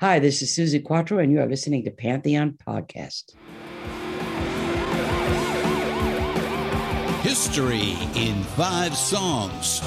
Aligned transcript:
Hi, 0.00 0.18
this 0.18 0.40
is 0.40 0.48
Suzi 0.56 0.82
Quatro, 0.82 1.18
and 1.18 1.30
you 1.30 1.42
are 1.42 1.46
listening 1.46 1.84
to 1.84 1.90
Pantheon 1.90 2.56
Podcast. 2.66 3.34
History 7.20 7.98
in 8.14 8.42
Five 8.56 8.96
Songs 8.96 9.82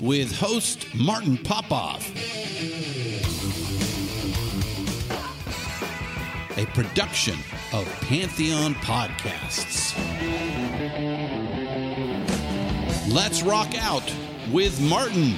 with 0.00 0.30
host 0.38 0.94
Martin 0.94 1.38
Popoff. 1.38 2.08
A 6.56 6.66
production 6.66 7.34
of 7.72 7.84
Pantheon 8.02 8.74
Podcasts. 8.76 9.98
Let's 13.12 13.42
rock 13.42 13.74
out 13.76 14.08
with 14.52 14.80
Martin. 14.80 15.34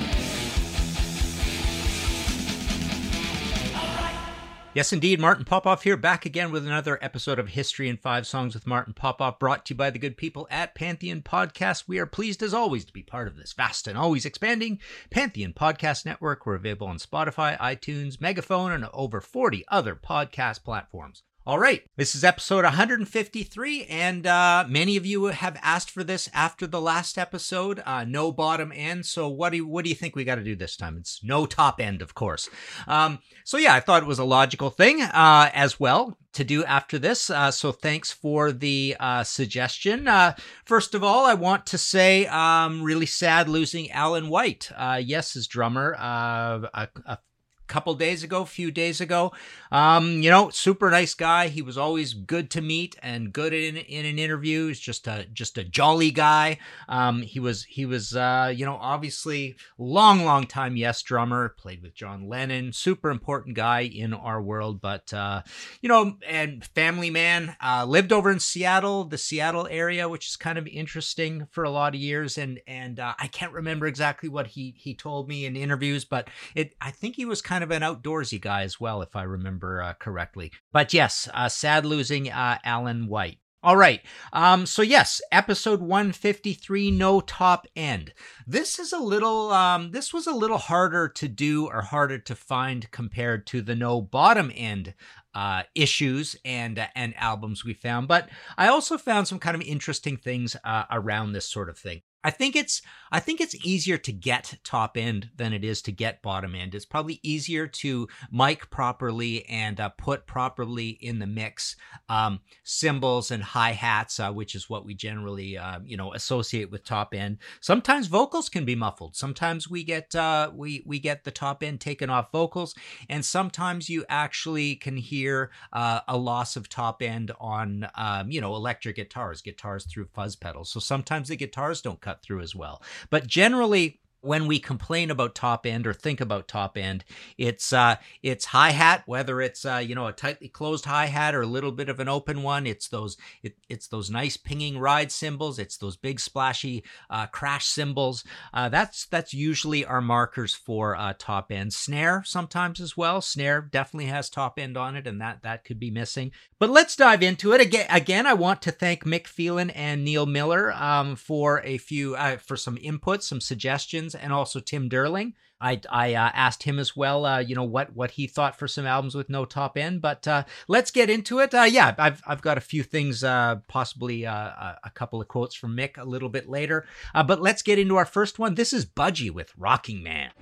Yes, 4.74 4.92
indeed. 4.92 5.20
Martin 5.20 5.44
Popoff 5.44 5.84
here, 5.84 5.96
back 5.96 6.26
again 6.26 6.50
with 6.50 6.66
another 6.66 6.98
episode 7.00 7.38
of 7.38 7.50
History 7.50 7.88
in 7.88 7.96
Five 7.96 8.26
Songs 8.26 8.54
with 8.54 8.66
Martin 8.66 8.92
Popoff, 8.92 9.38
brought 9.38 9.64
to 9.66 9.74
you 9.74 9.78
by 9.78 9.88
the 9.88 10.00
good 10.00 10.16
people 10.16 10.48
at 10.50 10.74
Pantheon 10.74 11.22
Podcast. 11.22 11.84
We 11.86 12.00
are 12.00 12.06
pleased, 12.06 12.42
as 12.42 12.52
always, 12.52 12.84
to 12.86 12.92
be 12.92 13.04
part 13.04 13.28
of 13.28 13.36
this 13.36 13.52
vast 13.52 13.86
and 13.86 13.96
always 13.96 14.24
expanding 14.26 14.80
Pantheon 15.10 15.52
Podcast 15.52 16.04
Network. 16.04 16.44
We're 16.44 16.56
available 16.56 16.88
on 16.88 16.98
Spotify, 16.98 17.56
iTunes, 17.60 18.20
Megaphone, 18.20 18.72
and 18.72 18.88
over 18.92 19.20
40 19.20 19.64
other 19.68 19.94
podcast 19.94 20.64
platforms. 20.64 21.22
All 21.46 21.58
right, 21.58 21.82
this 21.98 22.14
is 22.14 22.24
episode 22.24 22.64
153, 22.64 23.84
and 23.90 24.26
uh, 24.26 24.64
many 24.66 24.96
of 24.96 25.04
you 25.04 25.26
have 25.26 25.58
asked 25.60 25.90
for 25.90 26.02
this 26.02 26.30
after 26.32 26.66
the 26.66 26.80
last 26.80 27.18
episode. 27.18 27.82
Uh, 27.84 28.02
no 28.04 28.32
bottom 28.32 28.72
end. 28.74 29.04
So 29.04 29.28
what 29.28 29.50
do 29.50 29.58
you, 29.58 29.66
what 29.66 29.84
do 29.84 29.90
you 29.90 29.94
think 29.94 30.16
we 30.16 30.24
got 30.24 30.36
to 30.36 30.42
do 30.42 30.56
this 30.56 30.74
time? 30.74 30.96
It's 30.96 31.22
no 31.22 31.44
top 31.44 31.82
end, 31.82 32.00
of 32.00 32.14
course. 32.14 32.48
Um, 32.88 33.18
so 33.44 33.58
yeah, 33.58 33.74
I 33.74 33.80
thought 33.80 34.02
it 34.02 34.06
was 34.06 34.18
a 34.18 34.24
logical 34.24 34.70
thing 34.70 35.02
uh, 35.02 35.50
as 35.52 35.78
well 35.78 36.16
to 36.32 36.44
do 36.44 36.64
after 36.64 36.98
this. 36.98 37.28
Uh, 37.28 37.50
so 37.50 37.72
thanks 37.72 38.10
for 38.10 38.50
the 38.50 38.96
uh, 38.98 39.22
suggestion. 39.22 40.08
Uh, 40.08 40.36
first 40.64 40.94
of 40.94 41.04
all, 41.04 41.26
I 41.26 41.34
want 41.34 41.66
to 41.66 41.76
say 41.76 42.26
um, 42.26 42.82
really 42.82 43.04
sad 43.04 43.50
losing 43.50 43.90
Alan 43.90 44.30
White. 44.30 44.70
Uh, 44.74 44.98
yes, 45.04 45.34
his 45.34 45.46
drummer. 45.46 45.94
Uh, 45.98 46.68
a, 46.72 46.88
a 47.04 47.18
couple 47.66 47.94
days 47.94 48.22
ago, 48.22 48.44
few 48.44 48.70
days 48.70 49.00
ago. 49.00 49.32
Um, 49.72 50.22
you 50.22 50.30
know, 50.30 50.50
super 50.50 50.90
nice 50.90 51.14
guy. 51.14 51.48
He 51.48 51.62
was 51.62 51.78
always 51.78 52.14
good 52.14 52.50
to 52.50 52.60
meet 52.60 52.96
and 53.02 53.32
good 53.32 53.52
in 53.52 53.76
in 53.76 54.06
an 54.06 54.18
interview. 54.18 54.68
He's 54.68 54.80
just 54.80 55.06
a 55.06 55.26
just 55.32 55.58
a 55.58 55.64
jolly 55.64 56.10
guy. 56.10 56.58
Um, 56.88 57.22
he 57.22 57.40
was 57.40 57.64
he 57.64 57.86
was 57.86 58.14
uh, 58.14 58.52
you 58.54 58.64
know 58.64 58.78
obviously 58.80 59.56
long 59.78 60.24
long 60.24 60.46
time 60.46 60.76
Yes 60.76 61.02
drummer. 61.02 61.50
Played 61.50 61.82
with 61.82 61.94
John 61.94 62.28
Lennon. 62.28 62.72
Super 62.72 63.10
important 63.10 63.56
guy 63.56 63.80
in 63.80 64.14
our 64.14 64.40
world. 64.40 64.80
But 64.80 65.12
uh, 65.12 65.42
you 65.80 65.88
know, 65.88 66.16
and 66.26 66.64
family 66.64 67.10
man. 67.10 67.56
Uh, 67.60 67.84
lived 67.84 68.12
over 68.12 68.30
in 68.30 68.40
Seattle, 68.40 69.04
the 69.04 69.18
Seattle 69.18 69.68
area, 69.70 70.08
which 70.08 70.28
is 70.28 70.36
kind 70.36 70.58
of 70.58 70.66
interesting 70.66 71.46
for 71.50 71.64
a 71.64 71.70
lot 71.70 71.94
of 71.94 72.00
years. 72.00 72.36
And 72.36 72.60
and 72.66 72.98
uh, 72.98 73.14
I 73.18 73.28
can't 73.28 73.52
remember 73.52 73.86
exactly 73.86 74.28
what 74.28 74.48
he 74.48 74.74
he 74.76 74.94
told 74.94 75.28
me 75.28 75.46
in 75.46 75.56
interviews, 75.56 76.04
but 76.04 76.28
it 76.54 76.74
I 76.80 76.90
think 76.90 77.16
he 77.16 77.24
was 77.24 77.40
kind 77.40 77.53
of 77.62 77.70
an 77.70 77.82
outdoorsy 77.82 78.40
guy 78.40 78.62
as 78.62 78.80
well, 78.80 79.02
if 79.02 79.14
I 79.14 79.22
remember 79.22 79.82
uh, 79.82 79.94
correctly. 79.94 80.50
But 80.72 80.92
yes, 80.92 81.28
uh, 81.34 81.48
sad 81.48 81.84
losing 81.84 82.30
uh, 82.30 82.58
Alan 82.64 83.06
White. 83.06 83.38
All 83.64 83.76
right. 83.78 84.02
Um, 84.34 84.66
so 84.66 84.82
yes, 84.82 85.22
episode 85.32 85.80
153, 85.80 86.90
no 86.90 87.22
top 87.22 87.66
end. 87.74 88.12
This 88.46 88.78
is 88.78 88.92
a 88.92 88.98
little 88.98 89.50
um, 89.52 89.90
this 89.90 90.12
was 90.12 90.26
a 90.26 90.34
little 90.34 90.58
harder 90.58 91.08
to 91.08 91.28
do 91.28 91.68
or 91.68 91.80
harder 91.80 92.18
to 92.18 92.34
find 92.34 92.90
compared 92.90 93.46
to 93.46 93.62
the 93.62 93.74
no 93.74 94.02
bottom 94.02 94.52
end 94.54 94.92
uh, 95.34 95.62
issues 95.74 96.36
and 96.44 96.78
uh, 96.78 96.88
and 96.94 97.14
albums 97.16 97.64
we 97.64 97.72
found. 97.72 98.06
But 98.06 98.28
I 98.58 98.68
also 98.68 98.98
found 98.98 99.28
some 99.28 99.38
kind 99.38 99.54
of 99.54 99.62
interesting 99.62 100.18
things 100.18 100.56
uh, 100.62 100.84
around 100.90 101.32
this 101.32 101.48
sort 101.48 101.70
of 101.70 101.78
thing. 101.78 102.02
I 102.24 102.30
think 102.30 102.56
it's 102.56 102.80
I 103.12 103.20
think 103.20 103.40
it's 103.40 103.54
easier 103.64 103.98
to 103.98 104.12
get 104.12 104.54
top 104.64 104.96
end 104.96 105.30
than 105.36 105.52
it 105.52 105.62
is 105.62 105.82
to 105.82 105.92
get 105.92 106.22
bottom 106.22 106.54
end. 106.54 106.74
It's 106.74 106.86
probably 106.86 107.20
easier 107.22 107.68
to 107.68 108.08
mic 108.32 108.70
properly 108.70 109.44
and 109.48 109.78
uh, 109.78 109.90
put 109.90 110.26
properly 110.26 110.88
in 111.00 111.20
the 111.20 111.26
mix 111.26 111.76
um, 112.08 112.40
cymbals 112.64 113.30
and 113.30 113.42
hi 113.42 113.70
hats, 113.72 114.18
uh, 114.18 114.32
which 114.32 114.54
is 114.54 114.68
what 114.68 114.84
we 114.86 114.94
generally 114.94 115.58
uh, 115.58 115.80
you 115.84 115.98
know 115.98 116.14
associate 116.14 116.70
with 116.70 116.84
top 116.84 117.14
end. 117.14 117.38
Sometimes 117.60 118.06
vocals 118.06 118.48
can 118.48 118.64
be 118.64 118.74
muffled. 118.74 119.14
Sometimes 119.14 119.68
we 119.68 119.84
get 119.84 120.14
uh, 120.14 120.50
we 120.54 120.82
we 120.86 120.98
get 120.98 121.24
the 121.24 121.30
top 121.30 121.62
end 121.62 121.80
taken 121.80 122.08
off 122.08 122.32
vocals, 122.32 122.74
and 123.10 123.22
sometimes 123.22 123.90
you 123.90 124.04
actually 124.08 124.76
can 124.76 124.96
hear 124.96 125.50
uh, 125.74 126.00
a 126.08 126.16
loss 126.16 126.56
of 126.56 126.70
top 126.70 127.02
end 127.02 127.32
on 127.38 127.86
um, 127.96 128.30
you 128.30 128.40
know 128.40 128.56
electric 128.56 128.96
guitars, 128.96 129.42
guitars 129.42 129.84
through 129.84 130.06
fuzz 130.14 130.36
pedals. 130.36 130.70
So 130.70 130.80
sometimes 130.80 131.28
the 131.28 131.36
guitars 131.36 131.82
don't 131.82 132.00
cut 132.00 132.13
cut 132.14 132.22
through 132.22 132.40
as 132.40 132.54
well. 132.54 132.80
But 133.10 133.26
generally, 133.26 133.98
when 134.24 134.46
we 134.46 134.58
complain 134.58 135.10
about 135.10 135.34
top 135.34 135.66
end 135.66 135.86
or 135.86 135.92
think 135.92 136.20
about 136.20 136.48
top 136.48 136.78
end, 136.78 137.04
it's 137.36 137.72
uh, 137.72 137.96
it's 138.22 138.46
hi 138.46 138.70
hat, 138.70 139.02
whether 139.06 139.40
it's 139.40 139.64
uh, 139.64 139.82
you 139.84 139.94
know 139.94 140.06
a 140.06 140.12
tightly 140.12 140.48
closed 140.48 140.86
hi 140.86 141.06
hat 141.06 141.34
or 141.34 141.42
a 141.42 141.46
little 141.46 141.72
bit 141.72 141.88
of 141.88 142.00
an 142.00 142.08
open 142.08 142.42
one. 142.42 142.66
It's 142.66 142.88
those 142.88 143.16
it, 143.42 143.56
it's 143.68 143.88
those 143.88 144.10
nice 144.10 144.36
pinging 144.36 144.78
ride 144.78 145.12
cymbals. 145.12 145.58
It's 145.58 145.76
those 145.76 145.96
big 145.96 146.20
splashy 146.20 146.84
uh, 147.10 147.26
crash 147.26 147.66
cymbals. 147.66 148.24
Uh, 148.52 148.68
that's 148.68 149.06
that's 149.06 149.34
usually 149.34 149.84
our 149.84 150.00
markers 150.00 150.54
for 150.54 150.96
uh, 150.96 151.12
top 151.18 151.52
end. 151.52 151.72
Snare 151.72 152.22
sometimes 152.24 152.80
as 152.80 152.96
well. 152.96 153.20
Snare 153.20 153.60
definitely 153.60 154.06
has 154.06 154.30
top 154.30 154.58
end 154.58 154.76
on 154.76 154.96
it, 154.96 155.06
and 155.06 155.20
that 155.20 155.42
that 155.42 155.64
could 155.64 155.78
be 155.78 155.90
missing. 155.90 156.32
But 156.58 156.70
let's 156.70 156.96
dive 156.96 157.22
into 157.22 157.52
it 157.52 157.60
again. 157.60 157.86
Again, 157.90 158.26
I 158.26 158.34
want 158.34 158.62
to 158.62 158.70
thank 158.70 159.04
Mick 159.04 159.26
Phelan 159.26 159.70
and 159.70 160.02
Neil 160.02 160.24
Miller 160.24 160.72
um, 160.72 161.14
for 161.14 161.60
a 161.62 161.76
few 161.76 162.16
uh, 162.16 162.38
for 162.38 162.56
some 162.56 162.78
input, 162.80 163.22
some 163.22 163.40
suggestions 163.40 164.13
and 164.14 164.32
also 164.32 164.60
Tim 164.60 164.88
Derling. 164.88 165.32
I, 165.60 165.80
I 165.88 166.14
uh, 166.14 166.30
asked 166.34 166.64
him 166.64 166.78
as 166.78 166.94
well, 166.96 167.24
uh, 167.24 167.38
you 167.38 167.54
know, 167.54 167.64
what 167.64 167.94
what 167.94 168.10
he 168.12 168.26
thought 168.26 168.58
for 168.58 168.68
some 168.68 168.86
albums 168.86 169.14
with 169.14 169.30
no 169.30 169.44
top 169.44 169.78
end. 169.78 170.02
But 170.02 170.28
uh, 170.28 170.44
let's 170.68 170.90
get 170.90 171.08
into 171.08 171.38
it. 171.38 171.54
Uh, 171.54 171.62
yeah, 171.62 171.94
I've 171.96 172.20
I've 172.26 172.42
got 172.42 172.58
a 172.58 172.60
few 172.60 172.82
things, 172.82 173.24
uh, 173.24 173.56
possibly 173.66 174.26
uh, 174.26 174.74
a 174.84 174.90
couple 174.92 175.22
of 175.22 175.28
quotes 175.28 175.54
from 175.54 175.76
Mick 175.76 175.96
a 175.96 176.04
little 176.04 176.28
bit 176.28 176.48
later. 176.48 176.86
but 177.14 177.40
let's 177.40 177.62
get 177.62 177.78
into 177.78 177.96
our 177.96 178.04
first 178.04 178.38
one. 178.38 178.56
This 178.56 178.72
is 178.72 178.84
Budgie 178.84 179.30
with 179.30 179.52
Rocking 179.56 180.02
Man. 180.02 180.32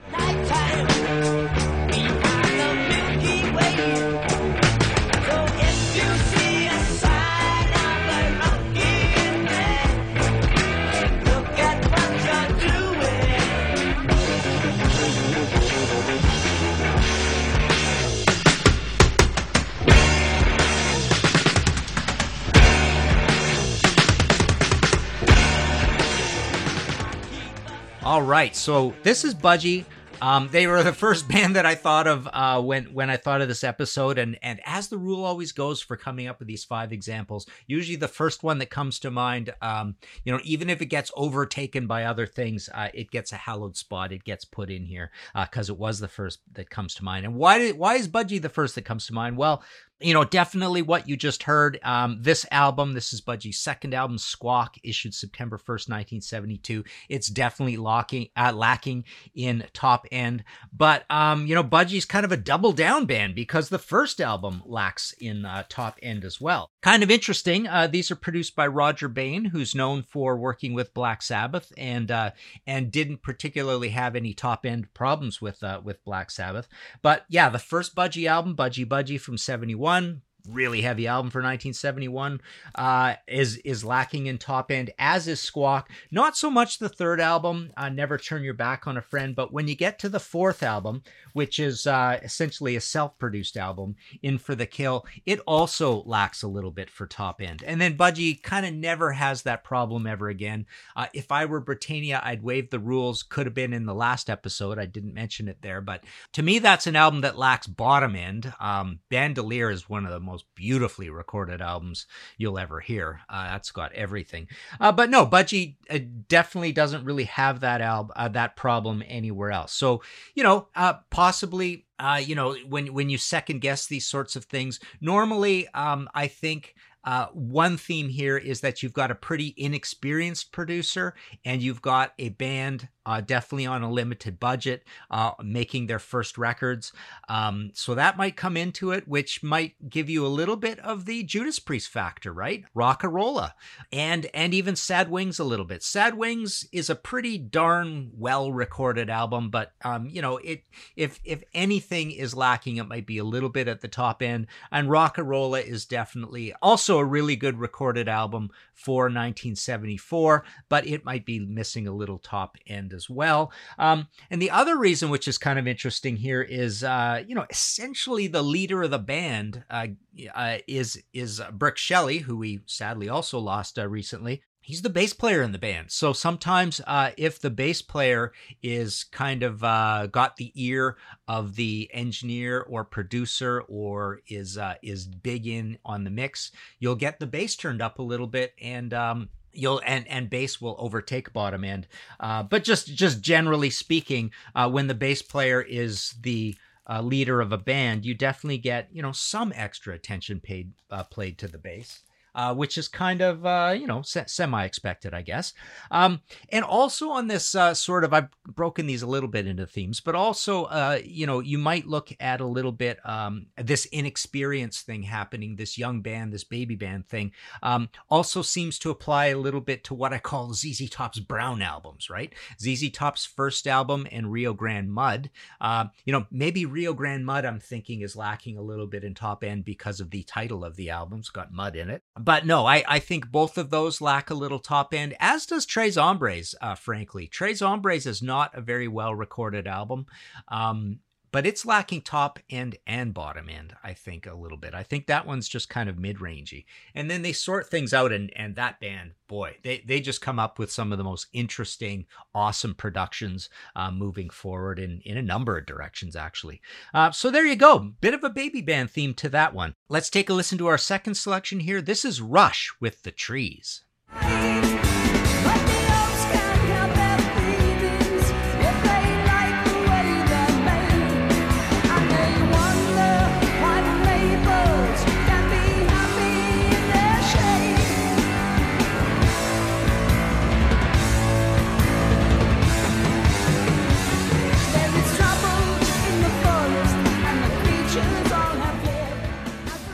All 28.13 28.21
right, 28.21 28.55
so 28.55 28.93
this 29.03 29.25
is 29.25 29.35
Budgie. 29.35 29.87
Um, 30.21 30.51
they 30.53 30.67
were 30.67 30.83
the 30.83 30.93
first 31.05 31.27
band 31.29 31.57
that 31.57 31.65
I 31.65 31.75
thought 31.75 32.07
of 32.07 32.29
uh, 32.31 32.61
when 32.61 32.93
when 32.93 33.09
I 33.09 33.17
thought 33.17 33.41
of 33.41 33.49
this 33.49 33.65
episode, 33.65 34.19
and 34.19 34.39
and 34.43 34.61
as 34.67 34.89
the 34.89 34.99
rule 34.99 35.25
always 35.25 35.53
goes 35.53 35.81
for 35.81 35.97
coming 35.97 36.27
up 36.27 36.39
with 36.39 36.47
these 36.47 36.63
five 36.63 36.93
examples, 36.93 37.47
usually 37.67 37.97
the 37.97 38.09
first 38.09 38.43
one 38.43 38.59
that 38.59 38.69
comes 38.69 38.99
to 38.99 39.11
mind, 39.11 39.55
um, 39.63 39.97
you 40.25 40.33
know, 40.35 40.41
even 40.45 40.69
if 40.69 40.83
it 40.83 40.87
gets 40.87 41.11
overtaken 41.17 41.87
by 41.87 42.05
other 42.05 42.27
things, 42.27 42.69
uh, 42.75 42.89
it 42.93 43.11
gets 43.11 43.33
a 43.33 43.37
hallowed 43.37 43.79
spot. 43.79 44.13
It 44.13 44.25
gets 44.25 44.45
put 44.45 44.69
in 44.69 44.85
here 44.85 45.11
because 45.35 45.71
uh, 45.71 45.73
it 45.73 45.79
was 45.79 45.99
the 45.99 46.07
first 46.07 46.41
that 46.53 46.69
comes 46.69 46.95
to 46.97 47.05
mind. 47.05 47.25
And 47.25 47.35
why 47.35 47.57
did 47.57 47.79
why 47.79 47.95
is 47.95 48.09
Budgie 48.09 48.43
the 48.43 48.51
first 48.51 48.75
that 48.75 48.85
comes 48.85 49.07
to 49.07 49.15
mind? 49.15 49.39
Well, 49.39 49.63
you 50.03 50.15
know, 50.15 50.25
definitely 50.25 50.83
what 50.83 51.09
you 51.09 51.17
just 51.17 51.45
heard. 51.45 51.79
Um, 51.83 52.19
this 52.21 52.47
album, 52.51 52.93
this 52.93 53.13
is 53.13 53.21
Budgie's 53.21 53.59
second 53.59 53.95
album, 53.95 54.19
Squawk, 54.19 54.77
issued 54.83 55.15
September 55.15 55.59
1st, 55.59 55.89
1972. 55.89 56.85
It's 57.09 57.29
definitely 57.29 57.77
locking, 57.77 58.29
uh, 58.37 58.53
lacking 58.55 59.05
in 59.35 59.65
top 59.73 60.07
end. 60.13 60.45
But, 60.73 61.05
um, 61.11 61.47
you 61.47 61.55
know, 61.55 61.65
Budgie's 61.65 62.05
kind 62.05 62.25
of 62.25 62.33
a 62.33 62.37
double 62.37 62.73
down 62.73 63.07
band 63.07 63.35
because 63.35 63.69
the 63.69 63.79
first 63.79 64.21
album 64.21 64.63
lacks 64.67 65.13
in 65.21 65.45
uh, 65.45 65.65
top 65.69 65.99
end 66.03 66.25
as 66.25 66.41
well. 66.41 66.71
Kind 66.83 67.03
of 67.03 67.11
interesting. 67.11 67.67
Uh, 67.67 67.87
these 67.87 68.11
are 68.11 68.17
produced 68.17 68.57
by 68.57 68.67
Rodger 68.67 69.09
Bain, 69.09 69.47
who's 69.47 69.75
known 69.75 70.03
for 70.03 70.37
working 70.37 70.75
with 70.75 70.95
Black 70.95 71.23
Sabbath 71.23 71.73
and 71.77 72.11
uh, 72.11 72.31
and 72.67 72.91
didn't 72.91 73.23
particularly 73.23 73.91
have 73.91 74.17
any 74.17 74.35
top 74.35 74.67
end 74.67 74.93
problems 74.95 75.41
with 75.41 75.63
uh, 75.63 75.81
with 75.83 76.05
Black 76.05 76.31
Sabbath. 76.31 76.69
But 77.01 77.25
yeah, 77.29 77.49
the 77.49 77.59
first 77.59 77.95
Budgie 77.95 78.29
album, 78.29 78.57
Budgie 78.57 78.87
Budgie 78.87 79.21
from 79.21 79.39
71, 79.39 79.92
one 79.93 80.23
really 80.49 80.83
heavy 80.83 81.07
album 81.07 81.31
for 81.31 81.39
1971 81.39 82.41
uh, 82.75 83.15
is 83.27 83.57
is 83.59 83.85
lacking 83.85 84.27
in 84.27 84.39
top 84.39 84.71
end 84.71 84.91
as 84.99 85.29
is 85.29 85.41
squawk. 85.41 85.91
Not 86.11 86.37
so 86.37 86.51
much 86.51 86.79
the 86.79 86.89
third 86.89 87.21
album 87.21 87.73
uh, 87.77 87.89
never 87.89 88.19
turn 88.19 88.43
your 88.43 88.55
back 88.55 88.87
on 88.87 88.97
a 88.97 89.03
friend 89.03 89.35
but 89.35 89.53
when 89.53 89.69
you 89.69 89.75
get 89.75 89.99
to 90.01 90.09
the 90.09 90.21
fourth 90.21 90.63
album 90.63 91.03
which 91.33 91.59
is 91.59 91.87
uh, 91.87 92.19
essentially 92.23 92.77
a 92.77 92.81
self-produced 92.81 93.57
album 93.57 93.97
in 94.23 94.39
for 94.39 94.55
the 94.55 94.67
kill 94.67 95.07
it 95.27 95.41
also 95.41 96.03
lacks 96.05 96.43
a 96.43 96.49
little 96.49 96.71
bit 96.71 96.91
for 96.91 97.07
top 97.07 97.41
end. 97.41 97.63
And 97.65 97.81
then 97.81 97.97
budgie 97.97 98.43
kind 98.43 98.67
of 98.67 98.75
never 98.75 99.13
has 99.13 99.43
that 99.43 99.65
problem 99.65 100.07
ever 100.07 100.29
again. 100.29 100.67
Uh, 100.97 101.07
if 101.15 101.31
i 101.31 101.45
were 101.45 101.61
britannia 101.61 102.21
i'd 102.25 102.43
waive 102.43 102.71
the 102.71 102.79
rules. 102.79 103.23
Could 103.23 103.47
have 103.47 103.55
been 103.55 103.73
in 103.73 103.87
the 103.87 103.95
last 103.95 104.29
episode. 104.29 104.79
I 104.79 104.87
didn't 104.87 105.15
mention 105.15 105.49
it 105.49 105.59
there. 105.63 105.81
But 105.81 106.05
to 106.33 106.43
me 106.43 106.59
that's 106.59 106.87
an 106.87 106.97
album 106.97 107.21
that 107.23 107.39
lacks 107.39 107.67
bottom 107.67 108.17
end. 108.17 108.53
Um, 108.61 109.01
bandolier 109.09 109.71
is 109.71 109.89
one 109.89 110.05
of 110.05 110.13
the 110.13 110.21
most 110.33 110.47
beautifully 110.55 111.11
recorded 111.11 111.61
albums 111.61 112.07
you'll 112.39 112.59
ever 112.59 112.81
hear. 112.81 113.21
Uh, 113.29 113.45
that's 113.45 113.71
got 113.71 113.93
everything. 113.93 114.49
Uh, 114.81 114.91
but 114.91 115.11
no, 115.11 115.27
Budgie 115.27 115.77
uh, 115.91 115.99
definitely 116.29 116.73
doesn't 116.73 117.05
really 117.05 117.25
have 117.25 117.61
that 117.61 117.81
album, 117.81 118.13
uh, 118.17 118.29
that 118.29 118.57
problem 118.57 119.03
anywhere 119.07 119.53
else. 119.53 119.73
So 119.73 120.03
you 120.35 120.43
know, 120.43 120.69
uh, 120.75 120.95
possibly. 121.11 121.87
Uh, 121.99 122.21
you 122.21 122.35
know, 122.35 122.57
when 122.69 122.93
when 122.93 123.09
you 123.09 123.17
second 123.17 123.61
guess 123.61 123.87
these 123.87 124.05
sorts 124.05 124.35
of 124.35 124.47
things, 124.47 124.81
normally, 125.01 125.69
um, 125.69 126.09
I 126.13 126.27
think 126.27 126.75
uh, 127.05 127.27
one 127.33 127.77
theme 127.77 128.09
here 128.09 128.37
is 128.37 128.61
that 128.61 128.83
you've 128.83 128.93
got 128.93 129.11
a 129.11 129.15
pretty 129.15 129.55
inexperienced 129.57 130.53
producer 130.53 131.15
and 131.45 131.63
you've 131.63 131.83
got 131.83 132.13
a 132.19 132.31
band 132.31 132.89
uh, 133.05 133.21
definitely 133.21 133.67
on 133.67 133.83
a 133.83 133.91
limited 133.91 134.39
budget, 134.39 134.85
uh, 135.11 135.33
making 135.43 135.87
their 135.87 135.99
first 135.99 136.39
records. 136.39 136.93
Um, 137.29 137.71
so 137.75 137.95
that 137.95 138.17
might 138.17 138.37
come 138.37 138.57
into 138.57 138.93
it, 138.93 139.09
which 139.09 139.43
might 139.43 139.75
give 139.89 140.09
you 140.09 140.25
a 140.27 140.29
little 140.29 140.57
bit 140.57 140.79
of 140.81 141.05
the 141.05 141.23
Judas 141.25 141.59
Priest 141.59 141.89
factor, 141.89 142.33
right? 142.33 142.65
Rockarola, 142.77 143.53
and 143.93 144.27
and 144.35 144.55
even 144.55 144.77
Sad 144.77 145.11
Wings 145.11 145.39
a 145.39 145.45
little 145.45 145.65
bit. 145.65 145.83
Sad 145.83 146.17
Wings 146.17 146.67
is 146.73 146.89
a 146.89 146.95
pretty 146.95 147.39
darn 147.39 148.11
well 148.17 148.53
recorded 148.53 149.11
album, 149.11 149.51
but 149.51 149.73
um, 149.85 150.09
you 150.09 150.23
know, 150.23 150.37
it 150.39 150.63
if 150.97 151.21
if 151.25 151.43
anything 151.55 152.11
is 152.11 152.35
lacking, 152.35 152.77
it 152.77 152.89
might 152.89 153.07
be 153.07 153.19
a 153.19 153.25
little 153.25 153.49
bit 153.49 153.69
at 153.69 153.81
the 153.81 153.89
top 153.89 154.23
end. 154.23 154.47
And 154.71 154.89
Rockarola 154.89 155.65
is 155.65 155.85
definitely 155.85 156.55
also 156.63 156.99
a 156.99 157.05
really 157.05 157.37
good 157.37 157.59
recorded 157.59 158.09
album 158.09 158.51
for 158.75 159.05
1974, 159.05 160.45
but 160.69 160.87
it 160.87 161.05
might 161.05 161.25
be 161.25 161.39
missing 161.39 161.87
a 161.87 161.95
little 161.95 162.19
top 162.19 162.57
end 162.67 162.93
as 162.93 163.09
well. 163.09 163.53
Um, 163.79 164.09
and 164.31 164.41
the 164.41 164.51
other 164.51 164.79
reason, 164.79 165.11
which 165.11 165.29
is 165.29 165.39
kind 165.39 165.59
of 165.59 165.67
interesting 165.67 166.17
here, 166.17 166.43
is 166.43 166.83
uh, 166.83 167.23
you 167.27 167.35
know 167.35 167.47
essentially 167.51 168.27
the 168.27 168.43
leader 168.43 168.83
of 168.83 168.91
the 168.91 168.99
band 168.99 169.65
uh, 169.71 169.89
uh, 170.35 170.59
is 170.67 171.03
is 171.13 171.41
Burke 171.53 171.79
Shelley, 171.79 172.19
who 172.19 172.37
we 172.37 172.61
sadly 172.67 173.09
also 173.09 173.39
lost 173.39 173.79
uh, 173.79 173.89
recently. 173.89 174.43
He's 174.63 174.83
the 174.83 174.91
bass 174.91 175.13
player 175.13 175.43
in 175.43 175.53
the 175.53 175.59
band. 175.59 175.91
So 175.91 176.13
sometimes, 176.13 176.81
uh, 176.87 177.11
if 177.17 177.41
the 177.41 177.51
bass 177.51 177.83
player 177.83 178.33
is 178.63 179.05
kind 179.05 179.43
of 179.43 179.63
uh, 179.63 180.07
got 180.07 180.37
the 180.37 180.53
ear 180.55 180.97
of 181.27 181.57
the 181.57 181.91
engineer 181.93 182.61
or 182.61 182.85
producer, 182.85 183.63
or 183.69 184.21
is 184.29 184.59
is 184.83 185.07
big 185.07 185.47
in 185.47 185.79
on 185.85 186.05
the 186.05 186.11
mix, 186.11 186.53
you'll 186.79 186.95
get 186.95 187.19
the 187.19 187.27
bass 187.27 187.57
turned 187.57 187.83
up 187.83 187.99
a 187.99 188.03
little 188.03 188.29
bit, 188.29 188.55
and 188.61 188.95
um, 188.95 189.29
you'll 189.53 189.81
and 189.85 190.07
and 190.09 190.31
bass 190.31 190.61
will 190.61 190.77
overtake 190.79 191.33
bottom 191.33 191.65
end 191.65 191.87
uh, 192.21 192.43
but 192.43 192.65
just 192.65 192.95
just 192.95 193.21
generally 193.21 193.71
speaking 193.71 194.31
uh, 194.55 194.69
when 194.69 194.87
the 194.87 194.95
bass 194.95 195.23
player 195.23 195.61
is 195.61 196.15
the 196.23 196.55
uh, 196.89 197.01
leader 197.01 197.41
of 197.41 197.53
a 197.53 197.59
band 197.59 198.05
you 198.05 198.15
definitely 198.15 198.59
get 198.59 198.89
you 198.93 199.03
know 199.03 199.13
some 199.13 199.53
extra 199.55 199.95
attention 199.95 200.41
paid 200.41 200.73
uh, 200.91 201.05
played 201.05 201.39
to 201.39 201.47
the 201.47 201.59
bass 201.59 202.03
uh, 202.35 202.55
which 202.55 202.79
is 202.79 202.89
kind 202.89 203.21
of 203.21 203.45
uh, 203.45 203.75
you 203.79 203.87
know 203.87 204.03
se- 204.03 204.25
semi 204.27 204.65
expected, 204.65 205.15
I 205.15 205.23
guess. 205.23 205.53
Um, 205.91 206.21
and 206.51 206.65
also 206.65 207.11
on 207.11 207.29
this 207.29 207.55
uh, 207.55 207.75
sort 207.75 208.05
of, 208.05 208.13
I've 208.13 208.29
broken 208.47 208.87
these 208.87 209.03
a 209.03 209.07
little 209.07 209.29
bit 209.29 209.47
into 209.47 209.67
themes, 209.67 210.01
but 210.01 210.15
also 210.15 210.65
uh, 210.65 210.99
you 211.05 211.27
know 211.27 211.41
you 211.41 211.59
might 211.59 211.87
look 211.87 212.13
at 212.21 212.41
a 212.41 212.47
little 212.47 212.73
bit 212.73 212.99
um, 213.07 213.47
this 213.57 213.85
inexperienced 213.87 214.87
thing 214.87 215.03
happening, 215.03 215.57
this 215.57 215.77
young 215.79 216.01
band, 216.01 216.33
this 216.33 216.45
baby 216.45 216.75
band 216.75 217.09
thing, 217.09 217.33
um, 217.63 217.89
also 218.09 218.43
seems 218.43 218.79
to 218.79 218.91
apply 218.91 219.27
a 219.27 219.39
little 219.39 219.61
bit 219.61 219.85
to 219.85 219.95
what 219.95 220.13
I 220.13 220.19
call 220.19 220.55
ZZ 220.55 220.89
Top's 220.91 221.21
Brown 221.21 221.63
albums, 221.63 222.09
right? 222.09 222.33
ZZ 222.61 222.91
Top's 222.91 223.25
first 223.27 223.67
album 223.67 224.07
and 224.11 224.33
Rio 224.33 224.55
Grande 224.55 224.91
Mud. 224.91 225.31
Uh, 225.61 225.87
you 226.05 226.13
know, 226.13 226.27
maybe 226.31 226.67
Rio 226.67 226.95
Grande 226.95 227.27
Mud, 227.27 227.45
I'm 227.45 227.61
thinking, 227.61 228.01
is 228.01 228.17
lacking 228.17 228.57
a 228.57 228.63
little 228.63 228.87
bit 228.87 229.05
in 229.05 229.15
top 229.15 229.45
end 229.45 229.65
because 229.65 230.01
of 230.01 230.11
the 230.11 230.23
title 230.23 230.65
of 230.65 230.77
the 230.77 230.91
album. 230.91 231.19
It's 231.19 231.29
got 231.29 231.53
mud 231.53 231.77
in 231.77 231.91
it 231.91 232.03
but 232.25 232.47
no, 232.47 232.67
I, 232.67 232.85
I 232.87 232.99
think 232.99 233.31
both 233.31 233.59
of 233.59 233.71
those 233.71 234.01
lack 234.01 234.31
a 234.31 234.35
little 234.35 234.59
top 234.59 234.95
end, 234.95 235.15
as 235.19 235.47
does 235.47 235.67
Tres 235.67 235.97
Hombres, 235.97 236.55
uh, 236.61 236.75
frankly. 236.75 237.27
Tres 237.27 237.61
Hombres 237.61 238.07
is 238.07 238.23
not 238.23 238.57
a 238.57 238.61
very 238.61 238.89
well 238.89 239.15
recorded 239.15 239.67
album. 239.67 240.07
Um, 240.49 241.01
but 241.33 241.47
it's 241.47 241.67
lacking 241.67 242.03
top 242.03 242.39
end 242.51 242.77
and 242.87 243.13
bottom 243.13 243.49
end, 243.49 243.75
I 243.83 243.95
think, 243.95 244.27
a 244.27 244.35
little 244.35 244.59
bit. 244.59 244.75
I 244.75 244.83
think 244.83 245.07
that 245.07 245.27
one's 245.27 245.49
just 245.49 245.69
kind 245.69 245.89
of 245.89 245.99
mid 245.99 246.19
rangey. 246.19 246.67
And 246.95 247.11
then 247.11 247.23
they 247.23 247.33
sort 247.33 247.69
things 247.69 247.93
out, 247.93 248.13
and, 248.13 248.31
and 248.37 248.55
that 248.55 248.79
band, 248.79 249.13
boy, 249.27 249.57
they, 249.63 249.83
they 249.87 250.01
just 250.01 250.21
come 250.21 250.39
up 250.39 250.59
with 250.59 250.71
some 250.71 250.93
of 250.93 250.99
the 250.99 251.05
most 251.05 251.27
interesting, 251.33 252.07
awesome 252.35 252.75
productions 252.75 253.49
uh, 253.75 253.91
moving 253.91 254.29
forward 254.31 254.79
in, 254.79 255.01
in 255.05 255.17
a 255.17 255.23
number 255.23 255.57
of 255.57 255.67
directions, 255.67 256.15
actually. 256.15 256.61
Uh, 256.93 257.11
so 257.11 257.31
there 257.31 257.47
you 257.47 257.57
go. 257.57 257.93
Bit 258.01 258.15
of 258.15 258.23
a 258.23 258.31
baby 258.31 258.61
band 258.61 258.91
theme 258.91 259.15
to 259.15 259.29
that 259.31 259.55
one. 259.55 259.75
Let's 259.89 260.11
take 260.11 260.29
a 260.29 260.35
listen 260.35 260.59
to 260.59 260.67
our 260.67 260.79
second 260.79 261.15
selection 261.15 261.61
here. 261.61 261.81
This 261.81 262.05
is 262.05 262.21
Rush 262.21 262.73
with 262.79 263.03
the 263.03 263.11
Trees. 263.11 263.85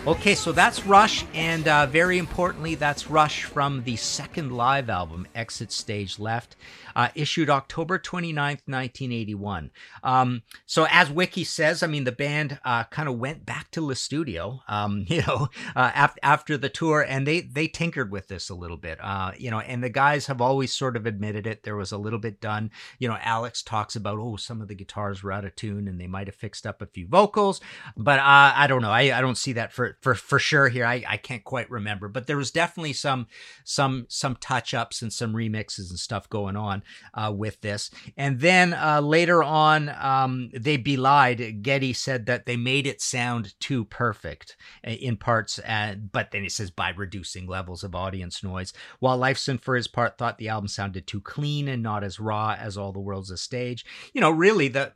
Okay, 0.09 0.35
so 0.35 0.53
that's 0.53 0.87
Rush, 0.87 1.27
and 1.35 1.69
uh, 1.69 1.85
very 1.85 2.17
importantly, 2.17 2.75
that's 2.75 3.11
Rush 3.11 3.45
from 3.45 3.85
the 3.85 3.97
second 3.97 4.51
live 4.53 4.89
album, 4.89 5.29
Exit 5.35 5.71
Stage 5.71 6.19
Left 6.19 6.57
uh, 6.99 7.09
issued 7.15 7.49
October 7.49 7.97
29th, 7.97 8.67
1981. 8.67 9.71
Um, 10.03 10.43
so 10.67 10.89
as 10.91 11.09
Wiki 11.09 11.45
says, 11.45 11.85
I 11.85 11.87
mean, 11.87 12.03
the 12.03 12.11
band 12.11 12.59
uh, 12.65 12.85
kind 12.85 13.09
of 13.09 13.19
went 13.19 13.47
back 13.47 13.71
to 13.71 13.89
the 13.89 13.95
studio, 13.95 14.63
um, 14.67 15.05
you 15.09 15.23
know, 15.23 15.49
uh, 15.77 15.93
after, 15.95 16.19
after 16.25 16.57
the 16.57 16.69
tour, 16.69 17.01
and 17.09 17.25
they 17.25 17.41
they 17.41 17.69
tinkered 17.69 18.11
with 18.11 18.27
this 18.27 18.51
a 18.51 18.55
little 18.55 18.77
bit, 18.77 18.99
uh, 19.01 19.31
you 19.39 19.49
know, 19.49 19.61
and 19.61 19.83
the 19.83 19.89
guys 19.89 20.27
have 20.27 20.41
always 20.41 20.73
sort 20.73 20.97
of 20.97 21.07
admitted 21.07 21.47
it. 21.47 21.63
There 21.63 21.77
was 21.77 21.93
a 21.93 21.99
little 21.99 22.19
bit 22.19 22.41
done. 22.41 22.73
You 22.99 23.07
know, 23.07 23.19
Alex 23.21 23.63
talks 23.63 23.95
about, 23.95 24.19
oh, 24.19 24.35
some 24.35 24.61
of 24.61 24.67
the 24.67 24.75
guitars 24.75 25.23
were 25.23 25.33
out 25.33 25.45
of 25.45 25.55
tune, 25.55 25.87
and 25.87 26.01
they 26.01 26.09
might 26.09 26.27
have 26.27 26.35
fixed 26.35 26.67
up 26.67 26.83
a 26.83 26.87
few 26.87 27.07
vocals, 27.07 27.61
but 27.97 28.19
uh, 28.19 28.53
I 28.57 28.67
don't 28.67 28.83
know. 28.83 28.91
I, 28.91 29.17
I 29.17 29.21
don't 29.21 29.39
see 29.39 29.53
that 29.53 29.73
for 29.73 29.97
for 30.01 30.15
for 30.15 30.39
sure 30.39 30.69
here. 30.69 30.85
I, 30.85 31.05
I 31.09 31.17
can't 31.17 31.45
quite 31.45 31.71
remember, 31.71 32.09
but 32.09 32.27
there 32.27 32.37
was 32.37 32.51
definitely 32.51 32.93
some 32.93 33.27
some 33.65 34.07
some 34.09 34.37
touch 34.37 34.75
ups 34.75 35.03
and 35.03 35.13
some 35.13 35.33
remixes 35.33 35.91
and 35.91 35.99
stuff 35.99 36.29
going 36.29 36.57
on 36.57 36.83
uh, 37.15 37.33
with 37.35 37.61
this. 37.61 37.91
And 38.17 38.41
then 38.41 38.75
uh, 38.75 39.01
later 39.01 39.43
on, 39.43 39.89
um, 39.89 40.51
they 40.53 40.77
belied. 40.77 41.63
Geddy 41.63 41.93
said 41.93 42.27
that 42.27 42.47
they 42.47 42.57
made 42.57 42.87
it 42.87 43.01
sound 43.01 43.59
too 43.61 43.85
perfect 43.85 44.57
uh, 44.87 44.91
in 44.91 45.17
parts, 45.17 45.59
uh, 45.61 45.97
but 46.13 46.31
then 46.31 46.43
he 46.43 46.49
says 46.49 46.71
by 46.71 46.91
reducing 46.91 47.47
levels 47.47 47.83
of 47.83 47.95
audience 47.95 48.43
noise. 48.43 48.73
While 49.01 49.19
Lifeson, 49.19 49.61
for 49.61 49.75
his 49.75 49.89
part, 49.89 50.19
thought 50.19 50.39
the 50.39 50.49
album 50.49 50.69
sounded 50.69 51.07
too 51.07 51.21
clean 51.21 51.69
and 51.69 51.83
not 51.83 52.05
as 52.05 52.21
raw 52.21 52.57
as 52.59 52.77
All 52.77 52.93
the 52.93 53.01
World's 53.01 53.31
a 53.31 53.37
Stage. 53.37 53.85
You 54.13 54.21
know, 54.21 54.31
really, 54.31 54.69
the 54.69 54.93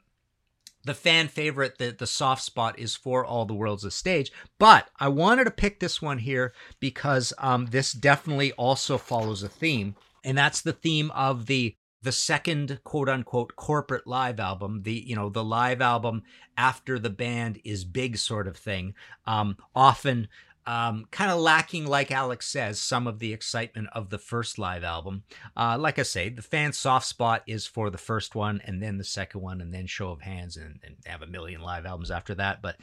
the 0.84 0.94
fan 0.94 1.28
favorite, 1.28 1.78
the, 1.78 1.94
the 1.96 2.06
soft 2.06 2.42
spot 2.42 2.78
is 2.78 2.94
for 2.94 3.24
All 3.24 3.44
the 3.44 3.54
World's 3.54 3.84
a 3.84 3.90
Stage. 3.90 4.32
But 4.58 4.88
I 4.98 5.08
wanted 5.08 5.44
to 5.44 5.50
pick 5.50 5.80
this 5.80 6.02
one 6.02 6.18
here 6.18 6.52
because 6.80 7.32
um, 7.38 7.66
this 7.66 7.92
definitely 7.92 8.52
also 8.52 8.98
follows 8.98 9.42
a 9.42 9.48
theme. 9.48 9.94
And 10.24 10.36
that's 10.36 10.60
the 10.60 10.72
theme 10.72 11.10
of 11.12 11.46
the 11.46 11.76
the 12.02 12.12
second 12.12 12.80
quote 12.82 13.08
unquote 13.08 13.54
corporate 13.54 14.06
live 14.06 14.40
album, 14.40 14.82
the 14.82 14.92
you 14.92 15.14
know 15.14 15.28
the 15.28 15.44
live 15.44 15.80
album 15.80 16.22
after 16.56 16.98
the 16.98 17.10
band 17.10 17.60
is 17.64 17.84
big 17.84 18.18
sort 18.18 18.48
of 18.48 18.56
thing, 18.56 18.94
um, 19.26 19.56
often 19.74 20.28
um, 20.66 21.06
kind 21.10 21.30
of 21.30 21.40
lacking, 21.40 21.86
like 21.86 22.10
Alex 22.10 22.48
says, 22.48 22.80
some 22.80 23.06
of 23.06 23.18
the 23.18 23.32
excitement 23.32 23.88
of 23.92 24.10
the 24.10 24.18
first 24.18 24.58
live 24.58 24.84
album. 24.84 25.24
Uh, 25.56 25.76
like 25.78 25.98
I 25.98 26.02
say, 26.02 26.28
the 26.28 26.42
fan 26.42 26.72
soft 26.72 27.06
spot 27.06 27.42
is 27.46 27.66
for 27.66 27.90
the 27.90 27.98
first 27.98 28.34
one, 28.34 28.60
and 28.64 28.82
then 28.82 28.98
the 28.98 29.04
second 29.04 29.40
one, 29.40 29.60
and 29.60 29.74
then 29.74 29.86
Show 29.86 30.10
of 30.10 30.20
Hands, 30.20 30.56
and, 30.56 30.78
and 30.84 30.96
have 31.06 31.22
a 31.22 31.26
million 31.26 31.60
live 31.60 31.86
albums 31.86 32.10
after 32.10 32.34
that. 32.36 32.62
But, 32.62 32.76